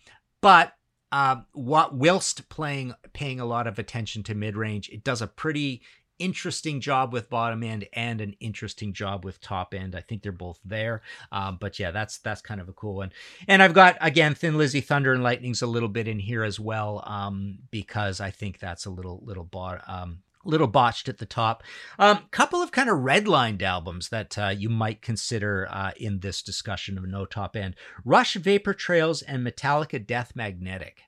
but 0.40 0.72
uh, 1.12 1.42
what 1.52 1.94
whilst 1.94 2.48
playing 2.48 2.94
paying 3.12 3.38
a 3.38 3.44
lot 3.44 3.66
of 3.66 3.78
attention 3.78 4.22
to 4.22 4.34
mid 4.34 4.56
range, 4.56 4.88
it 4.88 5.04
does 5.04 5.20
a 5.20 5.26
pretty 5.26 5.82
interesting 6.18 6.80
job 6.80 7.12
with 7.12 7.30
bottom 7.30 7.62
end 7.62 7.86
and 7.92 8.20
an 8.20 8.34
interesting 8.40 8.92
job 8.92 9.24
with 9.24 9.40
top 9.40 9.74
end. 9.74 9.94
I 9.94 10.00
think 10.00 10.22
they're 10.22 10.32
both 10.32 10.58
there. 10.64 11.02
Um, 11.32 11.58
but 11.60 11.78
yeah, 11.78 11.90
that's 11.90 12.18
that's 12.18 12.42
kind 12.42 12.60
of 12.60 12.68
a 12.68 12.72
cool 12.72 12.96
one. 12.96 13.12
And 13.46 13.62
I've 13.62 13.74
got 13.74 13.96
again 14.00 14.34
Thin 14.34 14.58
Lizzy 14.58 14.80
Thunder 14.80 15.12
and 15.12 15.22
Lightning's 15.22 15.62
a 15.62 15.66
little 15.66 15.88
bit 15.88 16.08
in 16.08 16.18
here 16.18 16.44
as 16.44 16.58
well 16.58 17.02
um, 17.06 17.58
because 17.70 18.20
I 18.20 18.30
think 18.30 18.58
that's 18.58 18.86
a 18.86 18.90
little 18.90 19.20
little 19.24 19.44
bot 19.44 19.82
um, 19.86 20.18
little 20.44 20.66
botched 20.66 21.08
at 21.08 21.18
the 21.18 21.26
top. 21.26 21.62
Um, 21.98 22.20
couple 22.30 22.62
of 22.62 22.72
kind 22.72 22.88
of 22.88 22.98
redlined 22.98 23.62
albums 23.62 24.08
that 24.08 24.38
uh, 24.38 24.48
you 24.48 24.68
might 24.68 25.02
consider 25.02 25.68
uh, 25.70 25.92
in 25.96 26.20
this 26.20 26.42
discussion 26.42 26.98
of 26.98 27.06
no 27.06 27.26
top 27.26 27.56
end: 27.56 27.76
Rush 28.04 28.34
Vapor 28.34 28.74
Trails 28.74 29.22
and 29.22 29.46
Metallica 29.46 30.04
Death 30.04 30.32
Magnetic. 30.34 31.02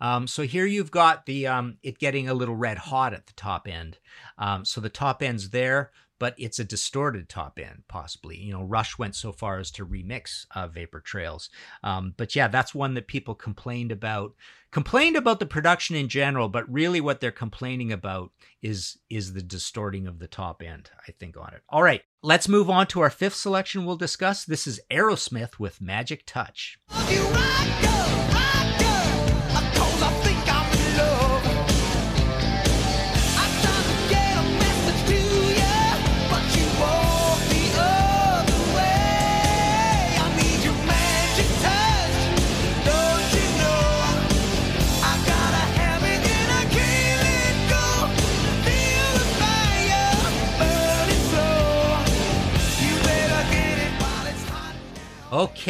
Um, 0.00 0.26
so 0.26 0.42
here 0.42 0.66
you've 0.66 0.90
got 0.90 1.26
the 1.26 1.46
um, 1.46 1.78
it 1.82 1.98
getting 1.98 2.28
a 2.28 2.34
little 2.34 2.56
red 2.56 2.78
hot 2.78 3.14
at 3.14 3.26
the 3.26 3.32
top 3.34 3.68
end. 3.68 3.98
Um, 4.38 4.64
so 4.64 4.80
the 4.80 4.88
top 4.88 5.22
end's 5.22 5.50
there, 5.50 5.90
but 6.20 6.34
it's 6.36 6.58
a 6.58 6.64
distorted 6.64 7.28
top 7.28 7.58
end, 7.58 7.82
possibly. 7.88 8.36
You 8.36 8.52
know, 8.52 8.62
Rush 8.62 8.98
went 8.98 9.16
so 9.16 9.32
far 9.32 9.58
as 9.58 9.70
to 9.72 9.86
remix 9.86 10.46
uh, 10.54 10.68
Vapor 10.68 11.00
Trails. 11.00 11.48
Um, 11.82 12.14
but 12.16 12.36
yeah, 12.36 12.46
that's 12.46 12.74
one 12.74 12.94
that 12.94 13.08
people 13.08 13.34
complained 13.34 13.90
about. 13.90 14.34
Complained 14.70 15.16
about 15.16 15.40
the 15.40 15.46
production 15.46 15.96
in 15.96 16.08
general, 16.08 16.48
but 16.48 16.70
really 16.70 17.00
what 17.00 17.20
they're 17.20 17.32
complaining 17.32 17.90
about 17.90 18.30
is 18.62 18.98
is 19.08 19.32
the 19.32 19.42
distorting 19.42 20.06
of 20.06 20.20
the 20.20 20.28
top 20.28 20.62
end. 20.62 20.90
I 21.08 21.12
think 21.12 21.36
on 21.36 21.54
it. 21.54 21.62
All 21.68 21.82
right, 21.82 22.02
let's 22.22 22.48
move 22.48 22.70
on 22.70 22.86
to 22.88 23.00
our 23.00 23.10
fifth 23.10 23.34
selection. 23.34 23.84
We'll 23.84 23.96
discuss. 23.96 24.44
This 24.44 24.68
is 24.68 24.80
Aerosmith 24.90 25.58
with 25.58 25.80
Magic 25.80 26.22
Touch. 26.24 26.78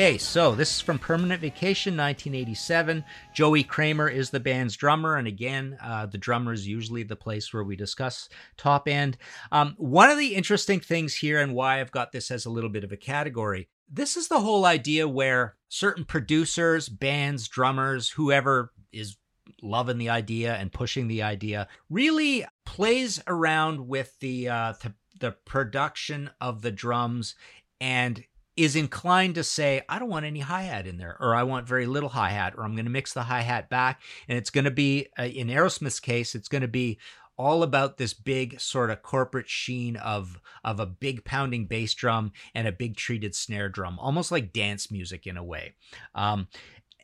Okay, 0.00 0.16
so 0.16 0.54
this 0.54 0.76
is 0.76 0.80
from 0.80 0.98
Permanent 0.98 1.42
Vacation, 1.42 1.94
1987. 1.94 3.04
Joey 3.34 3.62
Kramer 3.62 4.08
is 4.08 4.30
the 4.30 4.40
band's 4.40 4.74
drummer, 4.74 5.16
and 5.16 5.28
again, 5.28 5.76
uh, 5.78 6.06
the 6.06 6.16
drummer 6.16 6.54
is 6.54 6.66
usually 6.66 7.02
the 7.02 7.16
place 7.16 7.52
where 7.52 7.64
we 7.64 7.76
discuss 7.76 8.30
top 8.56 8.88
end. 8.88 9.18
Um, 9.52 9.74
one 9.76 10.08
of 10.08 10.16
the 10.16 10.34
interesting 10.34 10.80
things 10.80 11.16
here, 11.16 11.38
and 11.38 11.54
why 11.54 11.82
I've 11.82 11.90
got 11.90 12.12
this 12.12 12.30
as 12.30 12.46
a 12.46 12.50
little 12.50 12.70
bit 12.70 12.82
of 12.82 12.92
a 12.92 12.96
category, 12.96 13.68
this 13.90 14.16
is 14.16 14.28
the 14.28 14.40
whole 14.40 14.64
idea 14.64 15.06
where 15.06 15.56
certain 15.68 16.06
producers, 16.06 16.88
bands, 16.88 17.46
drummers, 17.46 18.08
whoever 18.08 18.72
is 18.92 19.18
loving 19.60 19.98
the 19.98 20.08
idea 20.08 20.54
and 20.54 20.72
pushing 20.72 21.08
the 21.08 21.22
idea, 21.22 21.68
really 21.90 22.46
plays 22.64 23.22
around 23.26 23.86
with 23.86 24.18
the 24.20 24.48
uh, 24.48 24.72
the, 24.80 24.94
the 25.20 25.32
production 25.44 26.30
of 26.40 26.62
the 26.62 26.72
drums 26.72 27.34
and 27.82 28.24
is 28.62 28.76
inclined 28.76 29.36
to 29.36 29.44
say, 29.44 29.82
I 29.88 29.98
don't 29.98 30.10
want 30.10 30.26
any 30.26 30.40
hi 30.40 30.62
hat 30.62 30.86
in 30.86 30.98
there, 30.98 31.16
or 31.20 31.34
I 31.34 31.44
want 31.44 31.66
very 31.66 31.86
little 31.86 32.08
hi 32.10 32.30
hat, 32.30 32.54
or 32.56 32.64
I'm 32.64 32.74
going 32.74 32.84
to 32.84 32.90
mix 32.90 33.12
the 33.12 33.22
hi 33.22 33.40
hat 33.40 33.70
back. 33.70 34.00
And 34.28 34.36
it's 34.36 34.50
going 34.50 34.64
to 34.64 34.70
be, 34.70 35.06
uh, 35.18 35.24
in 35.24 35.48
Aerosmith's 35.48 36.00
case, 36.00 36.34
it's 36.34 36.48
going 36.48 36.62
to 36.62 36.68
be 36.68 36.98
all 37.36 37.62
about 37.62 37.96
this 37.96 38.12
big 38.12 38.60
sort 38.60 38.90
of 38.90 39.02
corporate 39.02 39.48
sheen 39.48 39.96
of 39.96 40.38
of 40.62 40.78
a 40.78 40.84
big 40.84 41.24
pounding 41.24 41.64
bass 41.64 41.94
drum 41.94 42.32
and 42.54 42.68
a 42.68 42.72
big 42.72 42.96
treated 42.96 43.34
snare 43.34 43.70
drum, 43.70 43.98
almost 43.98 44.30
like 44.30 44.52
dance 44.52 44.90
music 44.90 45.26
in 45.26 45.38
a 45.38 45.42
way. 45.42 45.72
Um, 46.14 46.48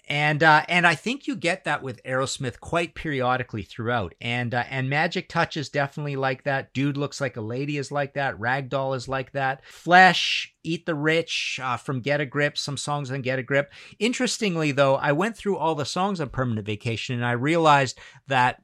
and 0.09 0.42
uh, 0.42 0.64
and 0.69 0.87
I 0.87 0.95
think 0.95 1.27
you 1.27 1.35
get 1.35 1.64
that 1.64 1.83
with 1.83 2.03
Aerosmith 2.05 2.61
quite 2.61 2.95
periodically 2.95 3.62
throughout. 3.62 4.14
And 4.21 4.55
uh, 4.55 4.64
and 4.71 4.88
Magic 4.88 5.29
Touch 5.29 5.57
is 5.57 5.69
definitely 5.69 6.14
like 6.14 6.45
that. 6.45 6.73
Dude 6.73 6.97
looks 6.97 7.21
like 7.21 7.37
a 7.37 7.40
lady 7.40 7.77
is 7.77 7.90
like 7.90 8.14
that. 8.14 8.38
Ragdoll 8.38 8.95
is 8.95 9.09
like 9.09 9.33
that. 9.33 9.64
Flesh, 9.64 10.55
Eat 10.62 10.87
the 10.87 10.95
Rich 10.95 11.59
uh, 11.62 11.77
from 11.77 12.01
Get 12.01 12.21
a 12.21 12.27
Grip. 12.27 12.57
Some 12.57 12.77
songs 12.77 13.11
on 13.11 13.23
Get 13.23 13.40
a 13.40 13.42
Grip. 13.42 13.73
Interestingly, 13.99 14.71
though, 14.71 14.95
I 14.95 15.11
went 15.11 15.37
through 15.37 15.57
all 15.57 15.75
the 15.75 15.85
songs 15.85 16.21
on 16.21 16.29
Permanent 16.29 16.66
Vacation, 16.66 17.16
and 17.16 17.27
I 17.27 17.33
realized 17.33 17.99
that 18.29 18.62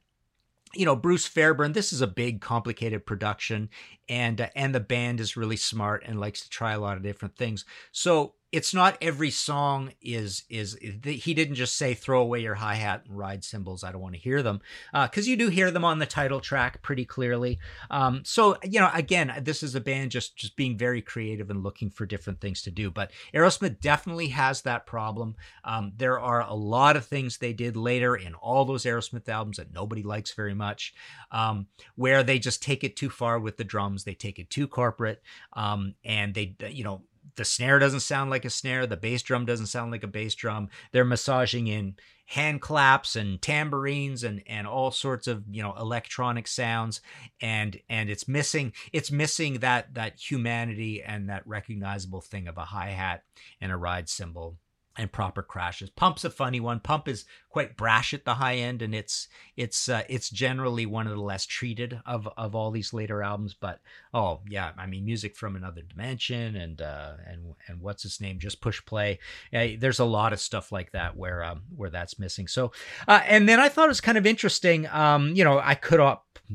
you 0.73 0.85
know 0.85 0.95
Bruce 0.95 1.27
Fairbairn 1.27 1.73
this 1.73 1.91
is 1.91 2.01
a 2.01 2.07
big 2.07 2.39
complicated 2.39 3.05
production 3.05 3.69
and 4.07 4.39
uh, 4.39 4.47
and 4.55 4.73
the 4.73 4.79
band 4.79 5.19
is 5.19 5.37
really 5.37 5.57
smart 5.57 6.03
and 6.05 6.19
likes 6.19 6.41
to 6.41 6.49
try 6.49 6.71
a 6.71 6.79
lot 6.79 6.97
of 6.97 7.03
different 7.03 7.35
things 7.35 7.63
so 7.91 8.33
it's 8.53 8.73
not 8.73 8.97
every 9.01 9.31
song 9.31 9.91
is 10.01 10.43
is 10.49 10.77
he 11.03 11.33
didn't 11.33 11.55
just 11.55 11.75
say 11.75 11.93
throw 11.93 12.21
away 12.21 12.39
your 12.39 12.55
hi-hat 12.55 13.03
and 13.05 13.17
ride 13.17 13.43
cymbals 13.43 13.83
i 13.83 13.91
don't 13.91 14.01
want 14.01 14.15
to 14.15 14.21
hear 14.21 14.41
them 14.41 14.61
because 14.93 15.27
uh, 15.27 15.29
you 15.29 15.35
do 15.35 15.49
hear 15.49 15.71
them 15.71 15.83
on 15.83 15.99
the 15.99 16.05
title 16.05 16.39
track 16.39 16.81
pretty 16.81 17.05
clearly. 17.05 17.59
Um, 17.89 18.21
so 18.23 18.57
you 18.63 18.79
know 18.79 18.89
again 18.93 19.33
this 19.41 19.63
is 19.63 19.75
a 19.75 19.81
band 19.81 20.11
just 20.11 20.35
just 20.35 20.55
being 20.55 20.77
very 20.77 21.01
creative 21.01 21.49
and 21.49 21.63
looking 21.63 21.89
for 21.89 22.05
different 22.05 22.39
things 22.39 22.61
to 22.63 22.71
do 22.71 22.91
but 22.91 23.11
aerosmith 23.33 23.79
definitely 23.81 24.27
has 24.27 24.61
that 24.61 24.85
problem. 24.85 25.35
Um, 25.63 25.93
there 25.97 26.19
are 26.19 26.41
a 26.41 26.53
lot 26.53 26.95
of 26.95 27.05
things 27.05 27.37
they 27.37 27.53
did 27.53 27.75
later 27.75 28.15
in 28.15 28.35
all 28.35 28.65
those 28.65 28.83
aerosmith 28.83 29.27
albums 29.27 29.57
that 29.57 29.73
nobody 29.73 30.03
likes 30.03 30.33
very 30.33 30.53
much 30.53 30.93
um, 31.31 31.67
where 31.95 32.23
they 32.23 32.37
just 32.37 32.61
take 32.61 32.83
it 32.83 32.95
too 32.95 33.09
far 33.09 33.39
with 33.39 33.57
the 33.57 33.63
drums 33.63 34.03
they 34.03 34.13
take 34.13 34.37
it 34.37 34.49
too 34.49 34.67
corporate 34.67 35.21
um, 35.53 35.95
and 36.03 36.33
they 36.33 36.55
you 36.69 36.83
know 36.83 37.01
the 37.35 37.45
snare 37.45 37.79
doesn't 37.79 38.01
sound 38.01 38.29
like 38.29 38.45
a 38.45 38.49
snare 38.49 38.85
the 38.85 38.97
bass 38.97 39.21
drum 39.21 39.45
doesn't 39.45 39.67
sound 39.67 39.91
like 39.91 40.03
a 40.03 40.07
bass 40.07 40.35
drum. 40.35 40.69
They're 40.91 41.05
massaging 41.05 41.67
in 41.67 41.95
hand 42.25 42.61
claps 42.61 43.15
and 43.15 43.41
tambourines 43.41 44.23
and 44.23 44.41
and 44.47 44.65
all 44.65 44.91
sorts 44.91 45.27
of 45.27 45.43
you 45.49 45.61
know 45.61 45.73
electronic 45.79 46.47
sounds. 46.47 47.01
And 47.41 47.79
and 47.89 48.09
it's 48.09 48.27
missing 48.27 48.73
it's 48.91 49.11
missing 49.11 49.59
that 49.59 49.93
that 49.95 50.19
humanity 50.19 51.01
and 51.01 51.29
that 51.29 51.45
recognizable 51.47 52.21
thing 52.21 52.47
of 52.47 52.57
a 52.57 52.65
hi-hat 52.65 53.23
and 53.59 53.71
a 53.71 53.77
ride 53.77 54.09
cymbal 54.09 54.57
and 54.95 55.11
proper 55.11 55.41
crashes. 55.41 55.89
Pump's 55.89 56.23
a 56.23 56.29
funny 56.29 56.59
one. 56.59 56.79
Pump 56.79 57.07
is 57.07 57.25
quite 57.49 57.75
brash 57.75 58.13
at 58.13 58.25
the 58.25 58.35
high 58.35 58.55
end, 58.55 58.81
and 58.81 58.93
it's 58.93 59.27
it's 59.57 59.89
uh, 59.89 60.03
it's 60.07 60.29
generally 60.29 60.85
one 60.85 61.07
of 61.07 61.13
the 61.13 61.21
less 61.21 61.45
treated 61.45 61.99
of 62.05 62.27
of 62.37 62.53
all 62.53 62.69
these 62.71 62.93
later 62.93 63.23
albums. 63.23 63.55
But 63.55 63.79
oh 64.13 64.41
yeah, 64.47 64.71
I 64.77 64.85
mean, 64.85 65.05
music 65.05 65.35
from 65.35 65.55
another 65.55 65.81
dimension, 65.81 66.55
and 66.55 66.81
uh, 66.81 67.13
and 67.25 67.55
and 67.67 67.81
what's 67.81 68.05
its 68.05 68.21
name? 68.21 68.39
Just 68.39 68.61
push 68.61 68.83
play. 68.85 69.19
There's 69.51 69.99
a 69.99 70.05
lot 70.05 70.33
of 70.33 70.39
stuff 70.39 70.71
like 70.71 70.91
that 70.91 71.17
where 71.17 71.43
um, 71.43 71.63
where 71.75 71.89
that's 71.89 72.19
missing. 72.19 72.47
So, 72.47 72.71
uh, 73.07 73.21
and 73.27 73.49
then 73.49 73.59
I 73.59 73.69
thought 73.69 73.85
it 73.85 73.89
was 73.89 74.01
kind 74.01 74.17
of 74.17 74.27
interesting. 74.27 74.87
Um, 74.87 75.35
you 75.35 75.43
know, 75.43 75.59
I 75.59 75.75
could 75.75 75.99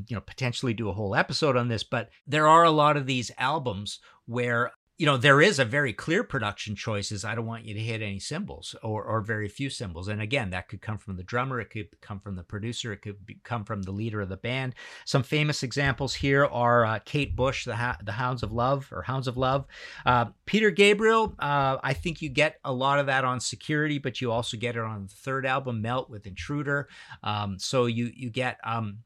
you 0.07 0.15
know 0.15 0.21
potentially 0.21 0.73
do 0.73 0.89
a 0.89 0.93
whole 0.93 1.15
episode 1.15 1.57
on 1.57 1.67
this, 1.67 1.83
but 1.83 2.09
there 2.25 2.47
are 2.47 2.63
a 2.63 2.71
lot 2.71 2.95
of 2.95 3.05
these 3.05 3.31
albums 3.37 3.99
where 4.27 4.71
you 4.99 5.05
know 5.05 5.15
there 5.15 5.41
is 5.41 5.59
a 5.59 5.65
very 5.65 5.93
clear 5.93 6.23
production 6.23 6.75
choice 6.75 7.11
is 7.11 7.23
i 7.23 7.33
don't 7.33 7.45
want 7.45 7.63
you 7.63 7.73
to 7.73 7.79
hit 7.79 8.01
any 8.01 8.19
cymbals 8.19 8.75
or, 8.83 9.01
or 9.03 9.21
very 9.21 9.47
few 9.47 9.69
cymbals 9.69 10.09
and 10.09 10.21
again 10.21 10.49
that 10.49 10.67
could 10.67 10.81
come 10.81 10.97
from 10.97 11.15
the 11.15 11.23
drummer 11.23 11.59
it 11.61 11.69
could 11.69 11.87
come 12.01 12.19
from 12.19 12.35
the 12.35 12.43
producer 12.43 12.91
it 12.91 13.01
could 13.01 13.25
be, 13.25 13.39
come 13.43 13.63
from 13.63 13.81
the 13.81 13.91
leader 13.91 14.19
of 14.19 14.27
the 14.27 14.37
band. 14.37 14.75
Some 15.05 15.23
famous 15.23 15.63
examples 15.63 16.13
here 16.13 16.45
are 16.45 16.85
uh, 16.85 16.99
kate 17.05 17.35
bush 17.35 17.63
the, 17.63 17.77
ha- 17.77 17.97
the 18.03 18.11
hounds 18.11 18.43
of 18.43 18.51
love 18.51 18.89
or 18.91 19.01
hounds 19.01 19.27
of 19.27 19.37
love. 19.37 19.65
Uh, 20.05 20.25
peter 20.45 20.69
gabriel 20.69 21.33
uh, 21.39 21.77
i 21.81 21.93
think 21.93 22.21
you 22.21 22.27
get 22.27 22.57
a 22.65 22.73
lot 22.73 22.99
of 22.99 23.05
that 23.05 23.23
on 23.23 23.39
security 23.39 23.99
but 23.99 24.19
you 24.19 24.31
also 24.31 24.57
get 24.57 24.75
it 24.75 24.81
on 24.81 25.03
the 25.03 25.15
third 25.15 25.45
album 25.45 25.81
melt 25.81 26.09
with 26.09 26.27
intruder. 26.27 26.89
Um, 27.23 27.57
so 27.57 27.85
you 27.85 28.11
you 28.13 28.29
get 28.29 28.57
um, 28.65 28.99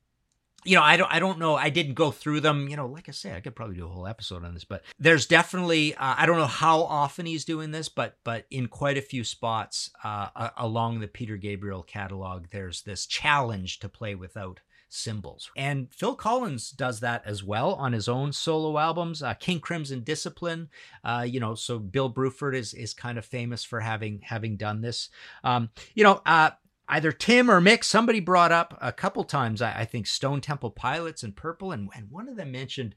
you 0.65 0.75
know, 0.75 0.83
I 0.83 0.97
don't, 0.97 1.11
I 1.11 1.19
don't 1.19 1.39
know. 1.39 1.55
I 1.55 1.69
didn't 1.69 1.93
go 1.93 2.11
through 2.11 2.41
them. 2.41 2.67
You 2.69 2.77
know, 2.77 2.87
like 2.87 3.09
I 3.09 3.11
say, 3.11 3.35
I 3.35 3.39
could 3.39 3.55
probably 3.55 3.75
do 3.75 3.85
a 3.85 3.89
whole 3.89 4.07
episode 4.07 4.43
on 4.43 4.53
this, 4.53 4.63
but 4.63 4.83
there's 4.99 5.25
definitely, 5.25 5.95
uh, 5.95 6.15
I 6.17 6.25
don't 6.25 6.37
know 6.37 6.45
how 6.45 6.81
often 6.81 7.25
he's 7.25 7.45
doing 7.45 7.71
this, 7.71 7.89
but, 7.89 8.17
but 8.23 8.45
in 8.49 8.67
quite 8.67 8.97
a 8.97 9.01
few 9.01 9.23
spots 9.23 9.91
uh, 10.03 10.49
along 10.57 10.99
the 10.99 11.07
Peter 11.07 11.37
Gabriel 11.37 11.83
catalog, 11.83 12.45
there's 12.51 12.81
this 12.81 13.05
challenge 13.05 13.79
to 13.79 13.89
play 13.89 14.15
without 14.15 14.59
cymbals. 14.93 15.49
And 15.57 15.91
Phil 15.91 16.15
Collins 16.15 16.69
does 16.69 16.99
that 16.99 17.23
as 17.25 17.43
well 17.43 17.73
on 17.73 17.93
his 17.93 18.07
own 18.07 18.31
solo 18.31 18.77
albums. 18.77 19.23
Uh, 19.23 19.33
King 19.33 19.59
Crimson 19.59 20.01
Discipline, 20.01 20.69
uh, 21.03 21.25
you 21.27 21.39
know, 21.39 21.55
so 21.55 21.79
Bill 21.79 22.13
Bruford 22.13 22.55
is 22.55 22.75
is 22.75 22.93
kind 22.93 23.17
of 23.17 23.25
famous 23.25 23.63
for 23.63 23.79
having 23.79 24.21
having 24.23 24.55
done 24.55 24.81
this. 24.81 25.09
Um, 25.43 25.71
you 25.95 26.03
know, 26.03 26.21
uh, 26.27 26.51
either 26.93 27.11
Tim 27.11 27.49
or 27.49 27.59
Mick, 27.59 27.83
somebody 27.83 28.19
brought 28.19 28.51
up 28.51 28.77
a 28.79 28.91
couple 28.91 29.23
times, 29.23 29.63
I, 29.63 29.79
I, 29.79 29.85
think, 29.85 30.05
Stone 30.05 30.41
Temple 30.41 30.69
Pilots 30.69 31.23
and 31.23 31.35
Purple, 31.35 31.71
and, 31.71 31.89
and 31.95 32.11
one 32.11 32.29
of 32.29 32.35
them 32.35 32.51
mentioned 32.51 32.93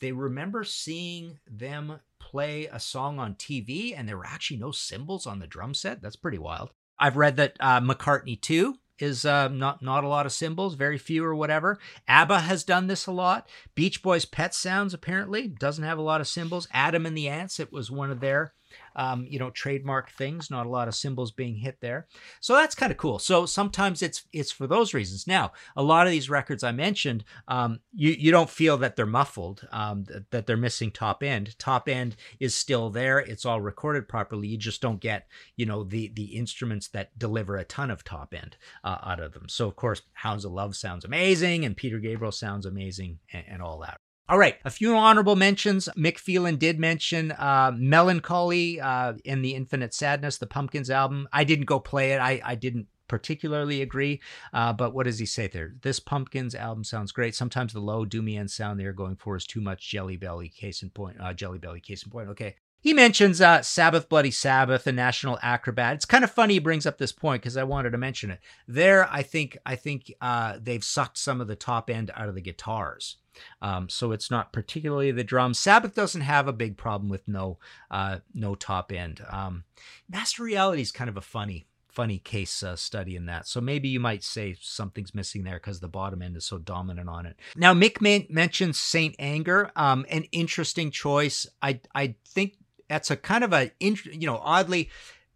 they 0.00 0.12
remember 0.12 0.64
seeing 0.64 1.38
them 1.50 2.00
play 2.18 2.66
a 2.66 2.78
song 2.78 3.18
on 3.18 3.34
TV 3.34 3.94
and 3.96 4.06
there 4.06 4.18
were 4.18 4.26
actually 4.26 4.58
no 4.58 4.70
cymbals 4.70 5.26
on 5.26 5.38
the 5.38 5.46
drum 5.46 5.72
set. 5.72 6.02
That's 6.02 6.14
pretty 6.14 6.38
wild. 6.38 6.70
I've 6.98 7.16
read 7.16 7.36
that 7.36 7.56
uh, 7.58 7.80
McCartney 7.80 8.38
too 8.38 8.76
is 8.98 9.24
uh, 9.24 9.48
not 9.48 9.80
not 9.80 10.04
a 10.04 10.08
lot 10.08 10.26
of 10.26 10.32
cymbals, 10.32 10.74
very 10.74 10.98
few 10.98 11.24
or 11.24 11.34
whatever. 11.34 11.78
ABBA 12.06 12.40
has 12.40 12.64
done 12.64 12.86
this 12.86 13.06
a 13.06 13.12
lot. 13.12 13.48
Beach 13.74 14.02
Boys' 14.02 14.26
Pet 14.26 14.54
Sounds 14.54 14.92
apparently 14.92 15.48
doesn't 15.48 15.84
have 15.84 15.98
a 15.98 16.02
lot 16.02 16.20
of 16.20 16.28
cymbals. 16.28 16.68
Adam 16.72 17.06
and 17.06 17.16
the 17.16 17.28
Ants, 17.28 17.58
it 17.58 17.72
was 17.72 17.90
one 17.90 18.10
of 18.10 18.20
their 18.20 18.52
um, 18.96 19.26
you 19.28 19.38
know, 19.38 19.50
trademark 19.50 20.10
things. 20.10 20.50
Not 20.50 20.66
a 20.66 20.70
lot 20.70 20.88
of 20.88 20.94
symbols 20.94 21.30
being 21.30 21.56
hit 21.56 21.78
there, 21.80 22.06
so 22.40 22.54
that's 22.54 22.74
kind 22.74 22.92
of 22.92 22.98
cool. 22.98 23.18
So 23.18 23.46
sometimes 23.46 24.02
it's 24.02 24.24
it's 24.32 24.52
for 24.52 24.66
those 24.66 24.94
reasons. 24.94 25.26
Now, 25.26 25.52
a 25.76 25.82
lot 25.82 26.06
of 26.06 26.10
these 26.10 26.30
records 26.30 26.62
I 26.62 26.72
mentioned, 26.72 27.24
um, 27.48 27.80
you 27.94 28.10
you 28.10 28.30
don't 28.30 28.50
feel 28.50 28.76
that 28.78 28.96
they're 28.96 29.06
muffled, 29.06 29.66
um, 29.72 30.04
that, 30.04 30.30
that 30.30 30.46
they're 30.46 30.56
missing 30.56 30.90
top 30.90 31.22
end. 31.22 31.58
Top 31.58 31.88
end 31.88 32.16
is 32.40 32.54
still 32.54 32.90
there. 32.90 33.18
It's 33.18 33.44
all 33.44 33.60
recorded 33.60 34.08
properly. 34.08 34.48
You 34.48 34.58
just 34.58 34.80
don't 34.80 35.00
get 35.00 35.26
you 35.56 35.66
know 35.66 35.84
the 35.84 36.12
the 36.14 36.36
instruments 36.36 36.88
that 36.88 37.18
deliver 37.18 37.56
a 37.56 37.64
ton 37.64 37.90
of 37.90 38.04
top 38.04 38.34
end 38.34 38.56
uh, 38.84 38.98
out 39.02 39.20
of 39.20 39.32
them. 39.32 39.48
So 39.48 39.68
of 39.68 39.76
course, 39.76 40.02
Hounds 40.12 40.44
of 40.44 40.52
Love 40.52 40.76
sounds 40.76 41.04
amazing, 41.04 41.64
and 41.64 41.76
Peter 41.76 41.98
Gabriel 41.98 42.32
sounds 42.32 42.66
amazing, 42.66 43.18
and, 43.32 43.44
and 43.48 43.62
all 43.62 43.78
that. 43.80 44.00
All 44.30 44.38
right, 44.38 44.56
a 44.66 44.70
few 44.70 44.94
honorable 44.94 45.36
mentions. 45.36 45.88
Mick 45.96 46.18
Phelan 46.18 46.56
did 46.56 46.78
mention 46.78 47.32
uh, 47.32 47.72
Melancholy 47.74 48.78
uh, 48.78 49.14
in 49.24 49.40
the 49.40 49.54
Infinite 49.54 49.94
Sadness, 49.94 50.36
the 50.36 50.46
Pumpkins 50.46 50.90
album. 50.90 51.26
I 51.32 51.44
didn't 51.44 51.64
go 51.64 51.80
play 51.80 52.12
it. 52.12 52.18
I, 52.18 52.38
I 52.44 52.54
didn't 52.54 52.88
particularly 53.08 53.80
agree, 53.80 54.20
uh, 54.52 54.74
but 54.74 54.92
what 54.92 55.04
does 55.04 55.18
he 55.18 55.24
say 55.24 55.46
there? 55.46 55.72
This 55.80 55.98
Pumpkins 55.98 56.54
album 56.54 56.84
sounds 56.84 57.10
great. 57.10 57.34
Sometimes 57.34 57.72
the 57.72 57.80
low 57.80 58.04
doomy 58.04 58.38
end 58.38 58.50
sound 58.50 58.78
they 58.78 58.84
are 58.84 58.92
going 58.92 59.16
for 59.16 59.34
is 59.34 59.46
too 59.46 59.62
much 59.62 59.88
Jelly 59.88 60.18
Belly. 60.18 60.50
Case 60.50 60.82
in 60.82 60.90
point, 60.90 61.16
uh, 61.18 61.32
Jelly 61.32 61.58
Belly. 61.58 61.80
Case 61.80 62.02
in 62.02 62.10
point. 62.10 62.28
Okay, 62.28 62.56
he 62.80 62.92
mentions 62.92 63.40
uh, 63.40 63.62
Sabbath 63.62 64.10
Bloody 64.10 64.30
Sabbath, 64.30 64.84
the 64.84 64.92
National 64.92 65.38
Acrobat. 65.42 65.94
It's 65.94 66.04
kind 66.04 66.22
of 66.22 66.30
funny 66.30 66.54
he 66.54 66.60
brings 66.60 66.84
up 66.84 66.98
this 66.98 67.12
point 67.12 67.40
because 67.40 67.56
I 67.56 67.64
wanted 67.64 67.90
to 67.90 67.98
mention 67.98 68.30
it. 68.30 68.40
There, 68.66 69.08
I 69.10 69.22
think 69.22 69.56
I 69.64 69.74
think 69.74 70.12
uh, 70.20 70.58
they've 70.60 70.84
sucked 70.84 71.16
some 71.16 71.40
of 71.40 71.48
the 71.48 71.56
top 71.56 71.88
end 71.88 72.10
out 72.14 72.28
of 72.28 72.34
the 72.34 72.42
guitars. 72.42 73.16
Um, 73.62 73.88
so 73.88 74.12
it's 74.12 74.30
not 74.30 74.52
particularly 74.52 75.10
the 75.10 75.24
drums. 75.24 75.58
Sabbath 75.58 75.94
doesn't 75.94 76.20
have 76.20 76.48
a 76.48 76.52
big 76.52 76.76
problem 76.76 77.08
with 77.08 77.26
no 77.28 77.58
uh, 77.90 78.18
no 78.34 78.54
top 78.54 78.92
end. 78.92 79.24
Um, 79.28 79.64
Master 80.08 80.42
Reality 80.42 80.82
is 80.82 80.92
kind 80.92 81.10
of 81.10 81.16
a 81.16 81.22
funny 81.22 81.66
funny 81.98 82.18
case 82.18 82.62
uh, 82.62 82.76
study 82.76 83.16
in 83.16 83.26
that. 83.26 83.48
So 83.48 83.60
maybe 83.60 83.88
you 83.88 83.98
might 83.98 84.22
say 84.22 84.56
something's 84.60 85.16
missing 85.16 85.42
there 85.42 85.56
because 85.56 85.80
the 85.80 85.88
bottom 85.88 86.22
end 86.22 86.36
is 86.36 86.44
so 86.44 86.58
dominant 86.58 87.08
on 87.08 87.26
it. 87.26 87.36
Now 87.56 87.74
Mick 87.74 88.00
man- 88.00 88.26
mentions 88.28 88.78
Saint 88.78 89.16
Anger, 89.18 89.72
um, 89.74 90.06
an 90.08 90.24
interesting 90.30 90.90
choice. 90.92 91.46
I 91.60 91.80
I 91.94 92.14
think 92.24 92.54
that's 92.88 93.10
a 93.10 93.16
kind 93.16 93.44
of 93.44 93.52
a 93.52 93.72
you 93.80 94.26
know 94.26 94.38
oddly 94.38 94.90